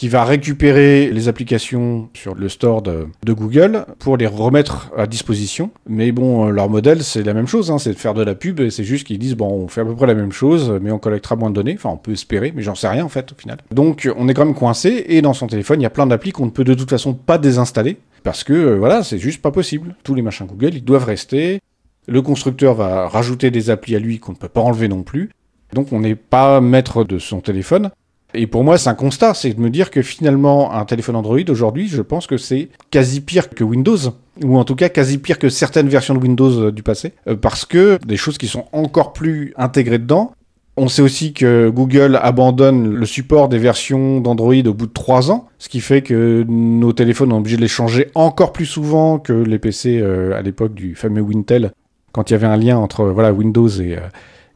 qui 0.00 0.08
va 0.08 0.24
récupérer 0.24 1.10
les 1.10 1.28
applications 1.28 2.08
sur 2.14 2.34
le 2.34 2.48
store 2.48 2.80
de, 2.80 3.06
Google 3.26 3.84
pour 3.98 4.16
les 4.16 4.26
remettre 4.26 4.90
à 4.96 5.06
disposition. 5.06 5.72
Mais 5.86 6.10
bon, 6.10 6.46
euh, 6.46 6.50
leur 6.52 6.70
modèle, 6.70 7.04
c'est 7.04 7.22
la 7.22 7.34
même 7.34 7.46
chose, 7.46 7.70
hein, 7.70 7.76
c'est 7.76 7.92
de 7.92 7.98
faire 7.98 8.14
de 8.14 8.22
la 8.22 8.34
pub, 8.34 8.60
et 8.60 8.70
c'est 8.70 8.82
juste 8.82 9.06
qu'ils 9.06 9.18
disent, 9.18 9.36
bon, 9.36 9.50
on 9.50 9.68
fait 9.68 9.82
à 9.82 9.84
peu 9.84 9.94
près 9.94 10.06
la 10.06 10.14
même 10.14 10.32
chose, 10.32 10.72
mais 10.80 10.90
on 10.90 10.98
collectera 10.98 11.36
moins 11.36 11.50
de 11.50 11.54
données. 11.54 11.74
Enfin, 11.76 11.90
on 11.90 11.98
peut 11.98 12.12
espérer, 12.12 12.50
mais 12.56 12.62
j'en 12.62 12.74
sais 12.74 12.88
rien 12.88 13.04
en 13.04 13.10
fait, 13.10 13.32
au 13.32 13.34
final. 13.34 13.58
Donc, 13.72 14.08
on 14.16 14.26
est 14.26 14.32
quand 14.32 14.46
même 14.46 14.54
coincé, 14.54 15.04
et 15.08 15.20
dans 15.20 15.34
son 15.34 15.48
téléphone, 15.48 15.80
il 15.80 15.82
y 15.82 15.86
a 15.86 15.90
plein 15.90 16.06
d'applis 16.06 16.32
qu'on 16.32 16.46
ne 16.46 16.50
peut 16.50 16.64
de 16.64 16.72
toute 16.72 16.88
façon 16.88 17.12
pas 17.12 17.36
désinstaller, 17.36 17.98
parce 18.22 18.42
que, 18.42 18.54
euh, 18.54 18.76
voilà, 18.78 19.02
c'est 19.02 19.18
juste 19.18 19.42
pas 19.42 19.50
possible. 19.50 19.96
Tous 20.02 20.14
les 20.14 20.22
machins 20.22 20.46
Google, 20.46 20.76
ils 20.76 20.82
doivent 20.82 21.04
rester. 21.04 21.60
Le 22.08 22.22
constructeur 22.22 22.72
va 22.72 23.06
rajouter 23.06 23.50
des 23.50 23.68
applis 23.68 23.96
à 23.96 23.98
lui 23.98 24.18
qu'on 24.18 24.32
ne 24.32 24.38
peut 24.38 24.48
pas 24.48 24.62
enlever 24.62 24.88
non 24.88 25.02
plus. 25.02 25.28
Donc 25.74 25.92
on 25.92 26.00
n'est 26.00 26.16
pas 26.16 26.60
maître 26.60 27.04
de 27.04 27.18
son 27.18 27.40
téléphone. 27.40 27.90
Et 28.34 28.46
pour 28.46 28.64
moi, 28.64 28.78
c'est 28.78 28.88
un 28.88 28.94
constat, 28.94 29.34
c'est 29.34 29.54
de 29.54 29.60
me 29.60 29.70
dire 29.70 29.90
que 29.90 30.02
finalement, 30.02 30.72
un 30.72 30.84
téléphone 30.84 31.16
Android 31.16 31.38
aujourd'hui, 31.48 31.88
je 31.88 32.02
pense 32.02 32.26
que 32.26 32.36
c'est 32.36 32.68
quasi 32.90 33.20
pire 33.20 33.50
que 33.50 33.64
Windows, 33.64 33.98
ou 34.44 34.56
en 34.56 34.64
tout 34.64 34.76
cas 34.76 34.88
quasi 34.88 35.18
pire 35.18 35.38
que 35.38 35.48
certaines 35.48 35.88
versions 35.88 36.14
de 36.14 36.20
Windows 36.20 36.50
euh, 36.50 36.72
du 36.72 36.82
passé, 36.82 37.12
euh, 37.26 37.36
parce 37.36 37.64
que 37.64 37.98
des 38.06 38.16
choses 38.16 38.38
qui 38.38 38.46
sont 38.46 38.66
encore 38.72 39.12
plus 39.12 39.52
intégrées 39.56 39.98
dedans. 39.98 40.32
On 40.76 40.88
sait 40.88 41.02
aussi 41.02 41.34
que 41.34 41.68
Google 41.68 42.18
abandonne 42.22 42.94
le 42.94 43.04
support 43.04 43.48
des 43.48 43.58
versions 43.58 44.20
d'Android 44.20 44.54
au 44.66 44.72
bout 44.72 44.86
de 44.86 44.92
3 44.92 45.30
ans, 45.30 45.48
ce 45.58 45.68
qui 45.68 45.80
fait 45.80 46.00
que 46.00 46.44
nos 46.48 46.92
téléphones 46.92 47.32
ont 47.32 47.38
obligé 47.38 47.56
de 47.56 47.62
les 47.62 47.68
changer 47.68 48.10
encore 48.14 48.52
plus 48.52 48.66
souvent 48.66 49.18
que 49.18 49.32
les 49.32 49.58
PC 49.58 49.98
euh, 50.00 50.38
à 50.38 50.42
l'époque 50.42 50.72
du 50.72 50.94
fameux 50.94 51.20
Wintel, 51.20 51.72
quand 52.12 52.30
il 52.30 52.34
y 52.34 52.36
avait 52.36 52.46
un 52.46 52.56
lien 52.56 52.78
entre 52.78 53.06
voilà, 53.06 53.32
Windows 53.32 53.68
et, 53.68 53.96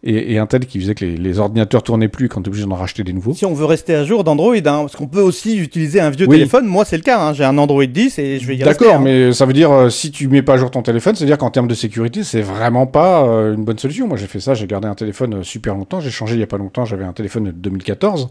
et, 0.06 0.38
un 0.38 0.46
tel 0.46 0.66
qui 0.66 0.78
faisait 0.80 0.94
que 0.94 1.04
les, 1.04 1.38
ordinateurs 1.38 1.82
tournaient 1.82 2.08
plus 2.08 2.28
quand 2.28 2.40
on 2.40 2.44
est 2.44 2.48
obligé 2.48 2.66
d'en 2.66 2.74
racheter 2.74 3.02
des 3.04 3.12
nouveaux. 3.12 3.32
Si 3.32 3.46
on 3.46 3.54
veut 3.54 3.64
rester 3.64 3.94
à 3.94 4.04
jour 4.04 4.22
d'Android, 4.22 4.54
hein, 4.54 4.60
parce 4.62 4.96
qu'on 4.96 5.06
peut 5.06 5.20
aussi 5.20 5.56
utiliser 5.56 6.00
un 6.00 6.10
vieux 6.10 6.26
téléphone, 6.26 6.66
moi 6.66 6.84
c'est 6.84 6.96
le 6.96 7.02
cas, 7.02 7.20
hein, 7.20 7.32
j'ai 7.32 7.44
un 7.44 7.56
Android 7.56 7.84
10 7.84 8.18
et 8.18 8.38
je 8.38 8.46
vais 8.46 8.56
y 8.56 8.62
rester. 8.62 8.84
D'accord, 8.84 9.00
hein. 9.00 9.04
mais 9.04 9.32
ça 9.32 9.46
veut 9.46 9.52
dire 9.52 9.72
euh, 9.72 9.88
si 9.88 10.10
tu 10.10 10.28
mets 10.28 10.42
pas 10.42 10.54
à 10.54 10.56
jour 10.58 10.70
ton 10.70 10.82
téléphone, 10.82 11.14
c'est 11.14 11.24
à 11.24 11.26
dire 11.26 11.38
qu'en 11.38 11.50
termes 11.50 11.68
de 11.68 11.74
sécurité, 11.74 12.22
c'est 12.22 12.42
vraiment 12.42 12.86
pas 12.86 13.24
euh, 13.24 13.54
une 13.54 13.64
bonne 13.64 13.78
solution. 13.78 14.06
Moi 14.06 14.18
j'ai 14.18 14.26
fait 14.26 14.40
ça, 14.40 14.54
j'ai 14.54 14.66
gardé 14.66 14.88
un 14.88 14.94
téléphone 14.94 15.36
euh, 15.36 15.42
super 15.42 15.74
longtemps, 15.74 16.00
j'ai 16.00 16.10
changé 16.10 16.34
il 16.34 16.40
y 16.40 16.44
a 16.44 16.48
pas 16.48 16.58
longtemps, 16.58 16.84
j'avais 16.84 17.04
un 17.04 17.14
téléphone 17.14 17.44
de 17.44 17.50
2014. 17.52 18.28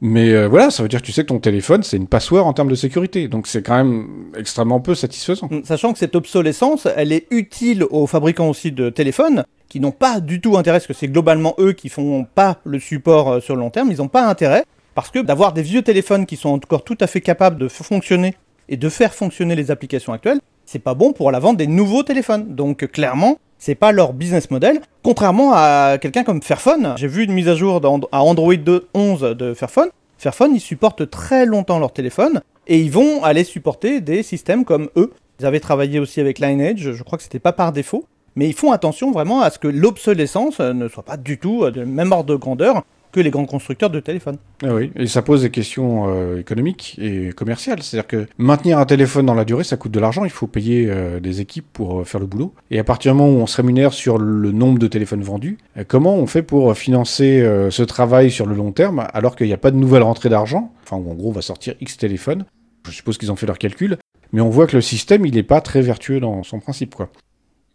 Mais 0.00 0.46
voilà, 0.46 0.70
ça 0.70 0.84
veut 0.84 0.88
dire 0.88 1.00
que 1.00 1.06
tu 1.06 1.10
sais 1.10 1.22
que 1.22 1.26
ton 1.26 1.40
téléphone, 1.40 1.82
c'est 1.82 1.96
une 1.96 2.06
password 2.06 2.46
en 2.46 2.52
termes 2.52 2.68
de 2.68 2.76
sécurité. 2.76 3.26
Donc 3.26 3.48
c'est 3.48 3.62
quand 3.62 3.76
même 3.76 4.06
extrêmement 4.38 4.78
peu 4.78 4.94
satisfaisant. 4.94 5.48
Sachant 5.64 5.92
que 5.92 5.98
cette 5.98 6.14
obsolescence, 6.14 6.86
elle 6.94 7.10
est 7.10 7.26
utile 7.32 7.82
aux 7.90 8.06
fabricants 8.06 8.48
aussi 8.48 8.70
de 8.70 8.90
téléphones, 8.90 9.42
qui 9.68 9.80
n'ont 9.80 9.92
pas 9.92 10.20
du 10.20 10.40
tout 10.40 10.56
intérêt, 10.56 10.78
parce 10.78 10.86
que 10.86 10.94
c'est 10.94 11.08
globalement 11.08 11.54
eux 11.58 11.72
qui 11.72 11.88
font 11.88 12.26
pas 12.34 12.58
le 12.64 12.78
support 12.78 13.32
euh, 13.32 13.40
sur 13.40 13.54
le 13.54 13.60
long 13.60 13.70
terme, 13.70 13.90
ils 13.90 13.98
n'ont 13.98 14.08
pas 14.08 14.26
intérêt, 14.26 14.64
parce 14.94 15.10
que 15.10 15.18
d'avoir 15.18 15.52
des 15.52 15.62
vieux 15.62 15.82
téléphones 15.82 16.26
qui 16.26 16.36
sont 16.36 16.50
encore 16.50 16.84
tout 16.84 16.98
à 17.00 17.06
fait 17.06 17.20
capables 17.20 17.58
de 17.58 17.68
fonctionner 17.68 18.34
et 18.68 18.76
de 18.76 18.88
faire 18.88 19.14
fonctionner 19.14 19.54
les 19.54 19.70
applications 19.70 20.12
actuelles, 20.12 20.40
c'est 20.64 20.78
pas 20.78 20.94
bon 20.94 21.12
pour 21.12 21.30
la 21.30 21.38
vente 21.38 21.56
des 21.56 21.66
nouveaux 21.66 22.02
téléphones. 22.02 22.54
Donc 22.54 22.86
clairement, 22.90 23.38
c'est 23.58 23.74
pas 23.74 23.92
leur 23.92 24.12
business 24.12 24.50
model. 24.50 24.80
Contrairement 25.02 25.52
à 25.54 25.98
quelqu'un 26.00 26.24
comme 26.24 26.42
Fairphone, 26.42 26.94
j'ai 26.96 27.06
vu 27.06 27.24
une 27.24 27.32
mise 27.32 27.48
à 27.48 27.54
jour 27.54 27.80
à 28.12 28.22
Android 28.22 28.54
2.11 28.54 29.34
de 29.34 29.54
Fairphone. 29.54 29.88
Fairphone, 30.18 30.54
ils 30.54 30.60
supportent 30.60 31.08
très 31.08 31.46
longtemps 31.46 31.78
leur 31.78 31.92
téléphone 31.92 32.42
et 32.66 32.80
ils 32.80 32.90
vont 32.90 33.22
aller 33.24 33.44
supporter 33.44 34.00
des 34.00 34.22
systèmes 34.22 34.64
comme 34.64 34.90
eux. 34.96 35.12
Ils 35.40 35.46
avaient 35.46 35.60
travaillé 35.60 36.00
aussi 36.00 36.20
avec 36.20 36.38
Lineage, 36.38 36.92
je 36.92 37.02
crois 37.02 37.16
que 37.16 37.24
c'était 37.24 37.38
pas 37.38 37.52
par 37.52 37.72
défaut 37.72 38.04
mais 38.38 38.48
ils 38.48 38.54
font 38.54 38.70
attention 38.70 39.10
vraiment 39.10 39.40
à 39.40 39.50
ce 39.50 39.58
que 39.58 39.66
l'obsolescence 39.66 40.60
euh, 40.60 40.72
ne 40.72 40.86
soit 40.86 41.02
pas 41.02 41.16
du 41.16 41.38
tout 41.38 41.64
euh, 41.64 41.72
de 41.72 41.82
même 41.82 42.12
ordre 42.12 42.30
de 42.30 42.36
grandeur 42.36 42.84
que 43.10 43.18
les 43.18 43.30
grands 43.30 43.46
constructeurs 43.46 43.90
de 43.90 43.98
téléphones. 43.98 44.36
Ah 44.62 44.74
oui, 44.74 44.92
et 44.94 45.08
ça 45.08 45.22
pose 45.22 45.42
des 45.42 45.50
questions 45.50 46.04
euh, 46.08 46.38
économiques 46.38 46.96
et 47.00 47.30
commerciales. 47.30 47.82
C'est-à-dire 47.82 48.06
que 48.06 48.26
maintenir 48.38 48.78
un 48.78 48.84
téléphone 48.84 49.26
dans 49.26 49.34
la 49.34 49.44
durée, 49.44 49.64
ça 49.64 49.76
coûte 49.76 49.90
de 49.90 49.98
l'argent. 49.98 50.24
Il 50.24 50.30
faut 50.30 50.46
payer 50.46 50.88
des 51.20 51.40
équipes 51.40 51.66
pour 51.72 52.06
faire 52.06 52.20
le 52.20 52.26
boulot. 52.26 52.52
Et 52.70 52.78
à 52.78 52.84
partir 52.84 53.12
du 53.12 53.18
moment 53.18 53.32
où 53.32 53.40
on 53.40 53.46
se 53.46 53.56
rémunère 53.56 53.92
sur 53.94 54.18
le 54.18 54.52
nombre 54.52 54.78
de 54.78 54.86
téléphones 54.86 55.22
vendus, 55.22 55.56
comment 55.88 56.16
on 56.16 56.26
fait 56.26 56.42
pour 56.42 56.76
financer 56.76 57.42
ce 57.70 57.82
travail 57.82 58.30
sur 58.30 58.44
le 58.44 58.54
long 58.54 58.72
terme 58.72 59.06
alors 59.14 59.36
qu'il 59.36 59.46
n'y 59.46 59.54
a 59.54 59.58
pas 59.58 59.70
de 59.70 59.76
nouvelle 59.76 60.02
rentrée 60.02 60.28
d'argent? 60.28 60.70
Enfin, 60.84 60.96
en 60.96 61.14
gros, 61.14 61.30
on 61.30 61.32
va 61.32 61.42
sortir 61.42 61.74
X 61.80 61.96
téléphones. 61.96 62.44
Je 62.86 62.92
suppose 62.92 63.16
qu'ils 63.16 63.32
ont 63.32 63.36
fait 63.36 63.46
leurs 63.46 63.58
calculs. 63.58 63.96
Mais 64.32 64.42
on 64.42 64.50
voit 64.50 64.66
que 64.66 64.76
le 64.76 64.82
système, 64.82 65.24
il 65.24 65.34
n'est 65.34 65.42
pas 65.42 65.62
très 65.62 65.80
vertueux 65.80 66.20
dans 66.20 66.42
son 66.42 66.60
principe, 66.60 66.94
quoi. 66.94 67.08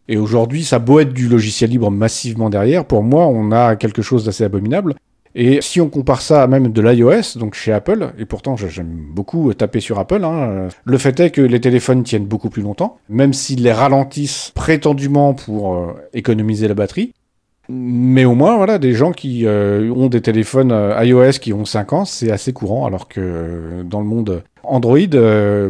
Et 0.10 0.18
aujourd'hui, 0.18 0.64
ça 0.64 0.80
beau 0.80 1.00
être 1.00 1.14
du 1.14 1.28
logiciel 1.28 1.70
libre 1.70 1.90
massivement 1.90 2.50
derrière, 2.50 2.86
pour 2.86 3.04
moi, 3.04 3.28
on 3.28 3.52
a 3.52 3.76
quelque 3.76 4.02
chose 4.02 4.26
d'assez 4.26 4.44
abominable. 4.44 4.96
Et 5.36 5.62
si 5.62 5.82
on 5.82 5.90
compare 5.90 6.22
ça 6.22 6.44
à 6.44 6.48
même 6.48 6.72
de 6.72 6.82
l'iOS, 6.82 7.40
donc 7.40 7.56
chez 7.56 7.72
Apple, 7.72 8.12
et 8.20 8.26
pourtant 8.26 8.56
j'aime 8.56 8.94
beaucoup 9.10 9.52
taper 9.54 9.80
sur 9.80 9.98
Apple, 9.98 10.24
hein, 10.24 10.68
le 10.84 10.98
fait 11.00 11.20
est 11.20 11.32
que 11.32 11.42
les 11.42 11.60
téléphones 11.60 12.04
tiennent 12.04 12.26
beaucoup 12.26 12.52
plus 12.52 12.62
longtemps, 12.62 12.98
même 13.10 13.34
s'ils 13.34 13.64
les 13.64 13.72
ralentissent 13.72 14.52
prétendument 14.54 15.34
pour 15.34 15.74
euh, 15.74 15.94
économiser 16.14 16.68
la 16.68 16.76
batterie. 16.76 17.14
Mais 17.68 18.26
au 18.26 18.36
moins, 18.36 18.58
voilà, 18.58 18.78
des 18.78 18.94
gens 18.94 19.12
qui 19.12 19.48
euh, 19.48 19.90
ont 19.96 20.08
des 20.08 20.22
téléphones 20.22 20.72
euh, 20.72 21.04
iOS 21.04 21.40
qui 21.42 21.52
ont 21.54 21.66
5 21.66 21.94
ans, 21.94 22.06
c'est 22.06 22.30
assez 22.30 22.54
courant, 22.54 22.86
alors 22.86 23.08
que 23.08 23.84
dans 23.86 24.02
le 24.02 24.06
monde 24.06 24.44
Android, 24.64 25.00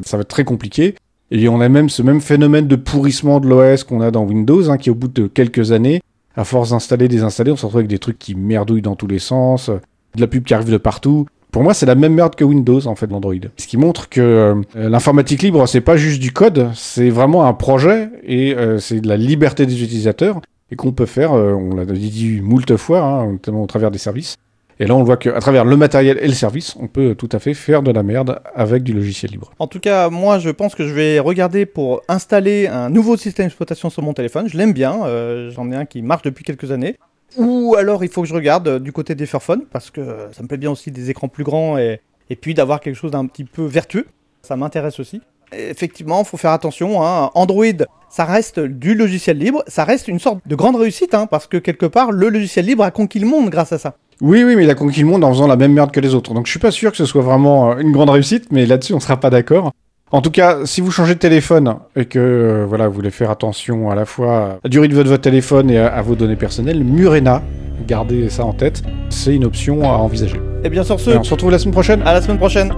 ça 0.04 0.18
va 0.18 0.22
être 0.22 0.28
très 0.28 0.44
compliqué. 0.44 0.96
Et 1.36 1.50
on 1.50 1.60
a 1.62 1.68
même 1.68 1.90
ce 1.90 2.04
même 2.04 2.22
phénomène 2.22 2.68
de 2.68 2.76
pourrissement 2.76 3.40
de 3.40 3.50
l'OS 3.50 3.84
qu'on 3.84 4.02
a 4.02 4.12
dans 4.12 4.24
Windows, 4.24 4.70
hein, 4.70 4.78
qui 4.78 4.92
au 4.92 4.96
bout 4.96 5.08
de 5.08 5.26
quelques 5.26 5.72
années, 5.72 6.00
à 6.36 6.44
force 6.44 6.70
d'installer, 6.70 7.08
désinstaller, 7.08 7.52
on 7.52 7.56
se 7.56 7.66
retrouve 7.66 7.80
avec 7.80 7.90
des 7.90 7.98
trucs 7.98 8.20
qui 8.20 8.36
merdouillent 8.36 8.84
dans 8.84 8.96
tous 8.96 9.08
les 9.08 9.18
sens, 9.18 9.70
de 9.70 10.22
la 10.22 10.28
pub 10.28 10.44
qui 10.44 10.54
arrive 10.54 10.72
de 10.72 10.78
partout. 10.78 11.26
Pour 11.52 11.64
moi, 11.64 11.74
c'est 11.74 11.88
la 11.88 11.96
même 11.96 12.14
merde 12.14 12.36
que 12.36 12.44
Windows, 12.44 12.86
en 12.86 12.94
fait, 12.94 13.08
l'Android. 13.08 13.34
Ce 13.58 13.66
qui 13.66 13.78
montre 13.78 14.10
que 14.10 14.22
euh, 14.22 14.56
l'informatique 14.76 15.42
libre, 15.42 15.68
c'est 15.68 15.82
pas 15.82 15.98
juste 15.98 16.22
du 16.22 16.32
code, 16.32 16.70
c'est 16.76 17.10
vraiment 17.10 17.46
un 17.46 17.54
projet 17.54 18.12
et 18.24 18.56
euh, 18.56 18.78
c'est 18.78 19.02
de 19.02 19.08
la 19.08 19.18
liberté 19.18 19.66
des 19.66 19.82
utilisateurs 19.82 20.40
et 20.70 20.76
qu'on 20.76 20.92
peut 20.92 21.08
faire, 21.08 21.34
euh, 21.34 21.54
on 21.54 21.76
l'a 21.76 21.86
dit 21.86 22.42
moult 22.44 22.78
fois, 22.78 23.02
hein, 23.02 23.32
notamment 23.32 23.64
au 23.64 23.68
travers 23.68 23.90
des 23.90 23.98
services, 23.98 24.38
et 24.80 24.88
là, 24.88 24.96
on 24.96 25.04
voit 25.04 25.18
qu'à 25.18 25.40
travers 25.40 25.66
le 25.66 25.78
matériel 25.78 26.18
et 26.22 26.28
le 26.28 26.34
service, 26.34 26.76
on 26.80 26.88
peut 26.88 27.16
tout 27.16 27.30
à 27.32 27.40
fait 27.40 27.54
faire 27.54 27.84
de 27.84 27.92
la 27.92 28.04
merde 28.04 28.42
avec 28.56 28.84
du 28.84 28.94
logiciel 28.94 29.32
libre. 29.32 29.52
En 29.60 29.68
tout 29.68 29.80
cas, 29.80 30.10
moi, 30.10 30.40
je 30.40 30.50
pense 30.50 30.76
que 30.76 30.88
je 30.88 30.94
vais 30.94 31.20
regarder 31.20 31.66
pour 31.66 32.02
installer 32.08 32.68
un 32.68 32.90
nouveau 32.90 33.16
système 33.18 33.46
d'exploitation 33.46 33.90
sur 33.90 34.02
mon 34.02 34.14
téléphone. 34.14 34.48
Je 34.50 34.58
l'aime 34.58 34.74
bien, 34.74 35.06
euh, 35.06 35.52
j'en 35.52 35.72
ai 35.72 35.76
un 35.76 35.86
qui 35.86 36.02
marche 36.02 36.24
depuis 36.24 36.44
quelques 36.44 36.72
années. 36.72 36.98
Ou 37.38 37.76
alors, 37.78 38.04
il 38.04 38.10
faut 38.10 38.22
que 38.22 38.28
je 38.28 38.34
regarde 38.34 38.68
euh, 38.68 38.80
du 38.80 38.92
côté 38.92 39.16
des 39.16 39.26
Fairphone, 39.26 39.64
parce 39.72 39.90
que 39.90 40.02
ça 40.32 40.42
me 40.44 40.48
plaît 40.48 40.58
bien 40.58 40.72
aussi 40.72 40.92
des 40.92 41.10
écrans 41.10 41.28
plus 41.28 41.44
grands 41.44 41.78
et, 41.78 42.02
et 42.30 42.36
puis 42.36 42.54
d'avoir 42.54 42.80
quelque 42.80 42.96
chose 42.96 43.12
d'un 43.12 43.26
petit 43.26 43.44
peu 43.44 43.64
vertueux. 43.64 44.08
Ça 44.42 44.56
m'intéresse 44.56 45.00
aussi. 45.00 45.22
effectivement, 45.54 46.22
il 46.22 46.26
faut 46.26 46.38
faire 46.38 46.52
attention. 46.52 47.04
Hein. 47.04 47.32
Android, 47.34 47.66
ça 48.10 48.26
reste 48.26 48.60
du 48.60 48.96
logiciel 48.96 49.38
libre, 49.38 49.64
ça 49.68 49.84
reste 49.84 50.08
une 50.08 50.20
sorte 50.20 50.40
de 50.46 50.56
grande 50.56 50.76
réussite, 50.76 51.14
hein, 51.14 51.28
parce 51.28 51.48
que 51.48 51.58
quelque 51.58 51.86
part, 51.86 52.12
le 52.12 52.30
logiciel 52.30 52.66
libre 52.66 52.84
a 52.84 52.92
conquis 52.92 53.20
le 53.20 53.28
monde 53.28 53.50
grâce 53.50 53.72
à 53.72 53.78
ça. 53.78 53.96
Oui, 54.22 54.44
oui, 54.44 54.56
mais 54.56 54.64
il 54.64 54.70
a 54.70 54.76
conquis 54.76 55.02
le 55.02 55.08
monde 55.08 55.24
en 55.24 55.30
faisant 55.32 55.48
la 55.48 55.56
même 55.56 55.74
merde 55.74 55.92
que 55.92 56.00
les 56.00 56.14
autres. 56.16 56.34
Donc 56.34 56.46
je 56.46 56.52
suis 56.52 56.60
pas 56.60 56.72
sûr 56.72 56.92
que 56.92 56.98
ce 56.98 57.06
soit 57.06 57.22
vraiment 57.22 57.72
euh, 57.72 57.78
une 57.80 57.92
grande 57.92 58.10
réussite, 58.10 58.46
mais 58.52 58.66
là-dessus 58.66 58.94
on 58.94 59.00
sera 59.00 59.18
pas 59.20 59.30
d'accord. 59.30 59.72
En 60.12 60.22
tout 60.22 60.30
cas, 60.32 60.60
si 60.66 60.80
vous 60.82 60.92
changez 60.92 61.16
de 61.16 61.20
téléphone 61.20 61.76
et 61.96 62.06
que 62.06 62.20
euh, 62.20 62.66
voilà, 62.68 62.88
vous 62.88 62.94
voulez 62.94 63.10
faire 63.10 63.32
attention 63.32 63.90
à 63.90 63.96
la 63.96 64.06
fois 64.06 64.38
à 64.38 64.58
la 64.64 64.70
durée 64.70 64.88
de 64.88 64.94
votre 64.94 65.18
téléphone 65.18 65.72
et 65.72 65.80
à, 65.80 65.88
à 65.88 66.02
vos 66.04 66.14
données 66.16 66.36
personnelles, 66.36 66.84
Murena, 66.84 67.42
gardez 67.88 68.30
ça 68.30 68.46
en 68.46 68.54
tête, 68.54 68.84
c'est 69.10 69.34
une 69.34 69.44
option 69.44 69.84
à 69.84 69.96
envisager. 69.98 70.40
Et 70.64 70.70
bien 70.70 70.84
sur 70.84 71.00
ce, 71.00 71.10
Et 71.10 71.18
on 71.18 71.24
se 71.24 71.32
retrouve 71.34 71.50
la 71.52 71.58
semaine 71.60 71.74
prochaine. 71.74 72.02
à 72.04 72.14
la 72.14 72.22
semaine 72.22 72.38
prochaine. 72.38 72.72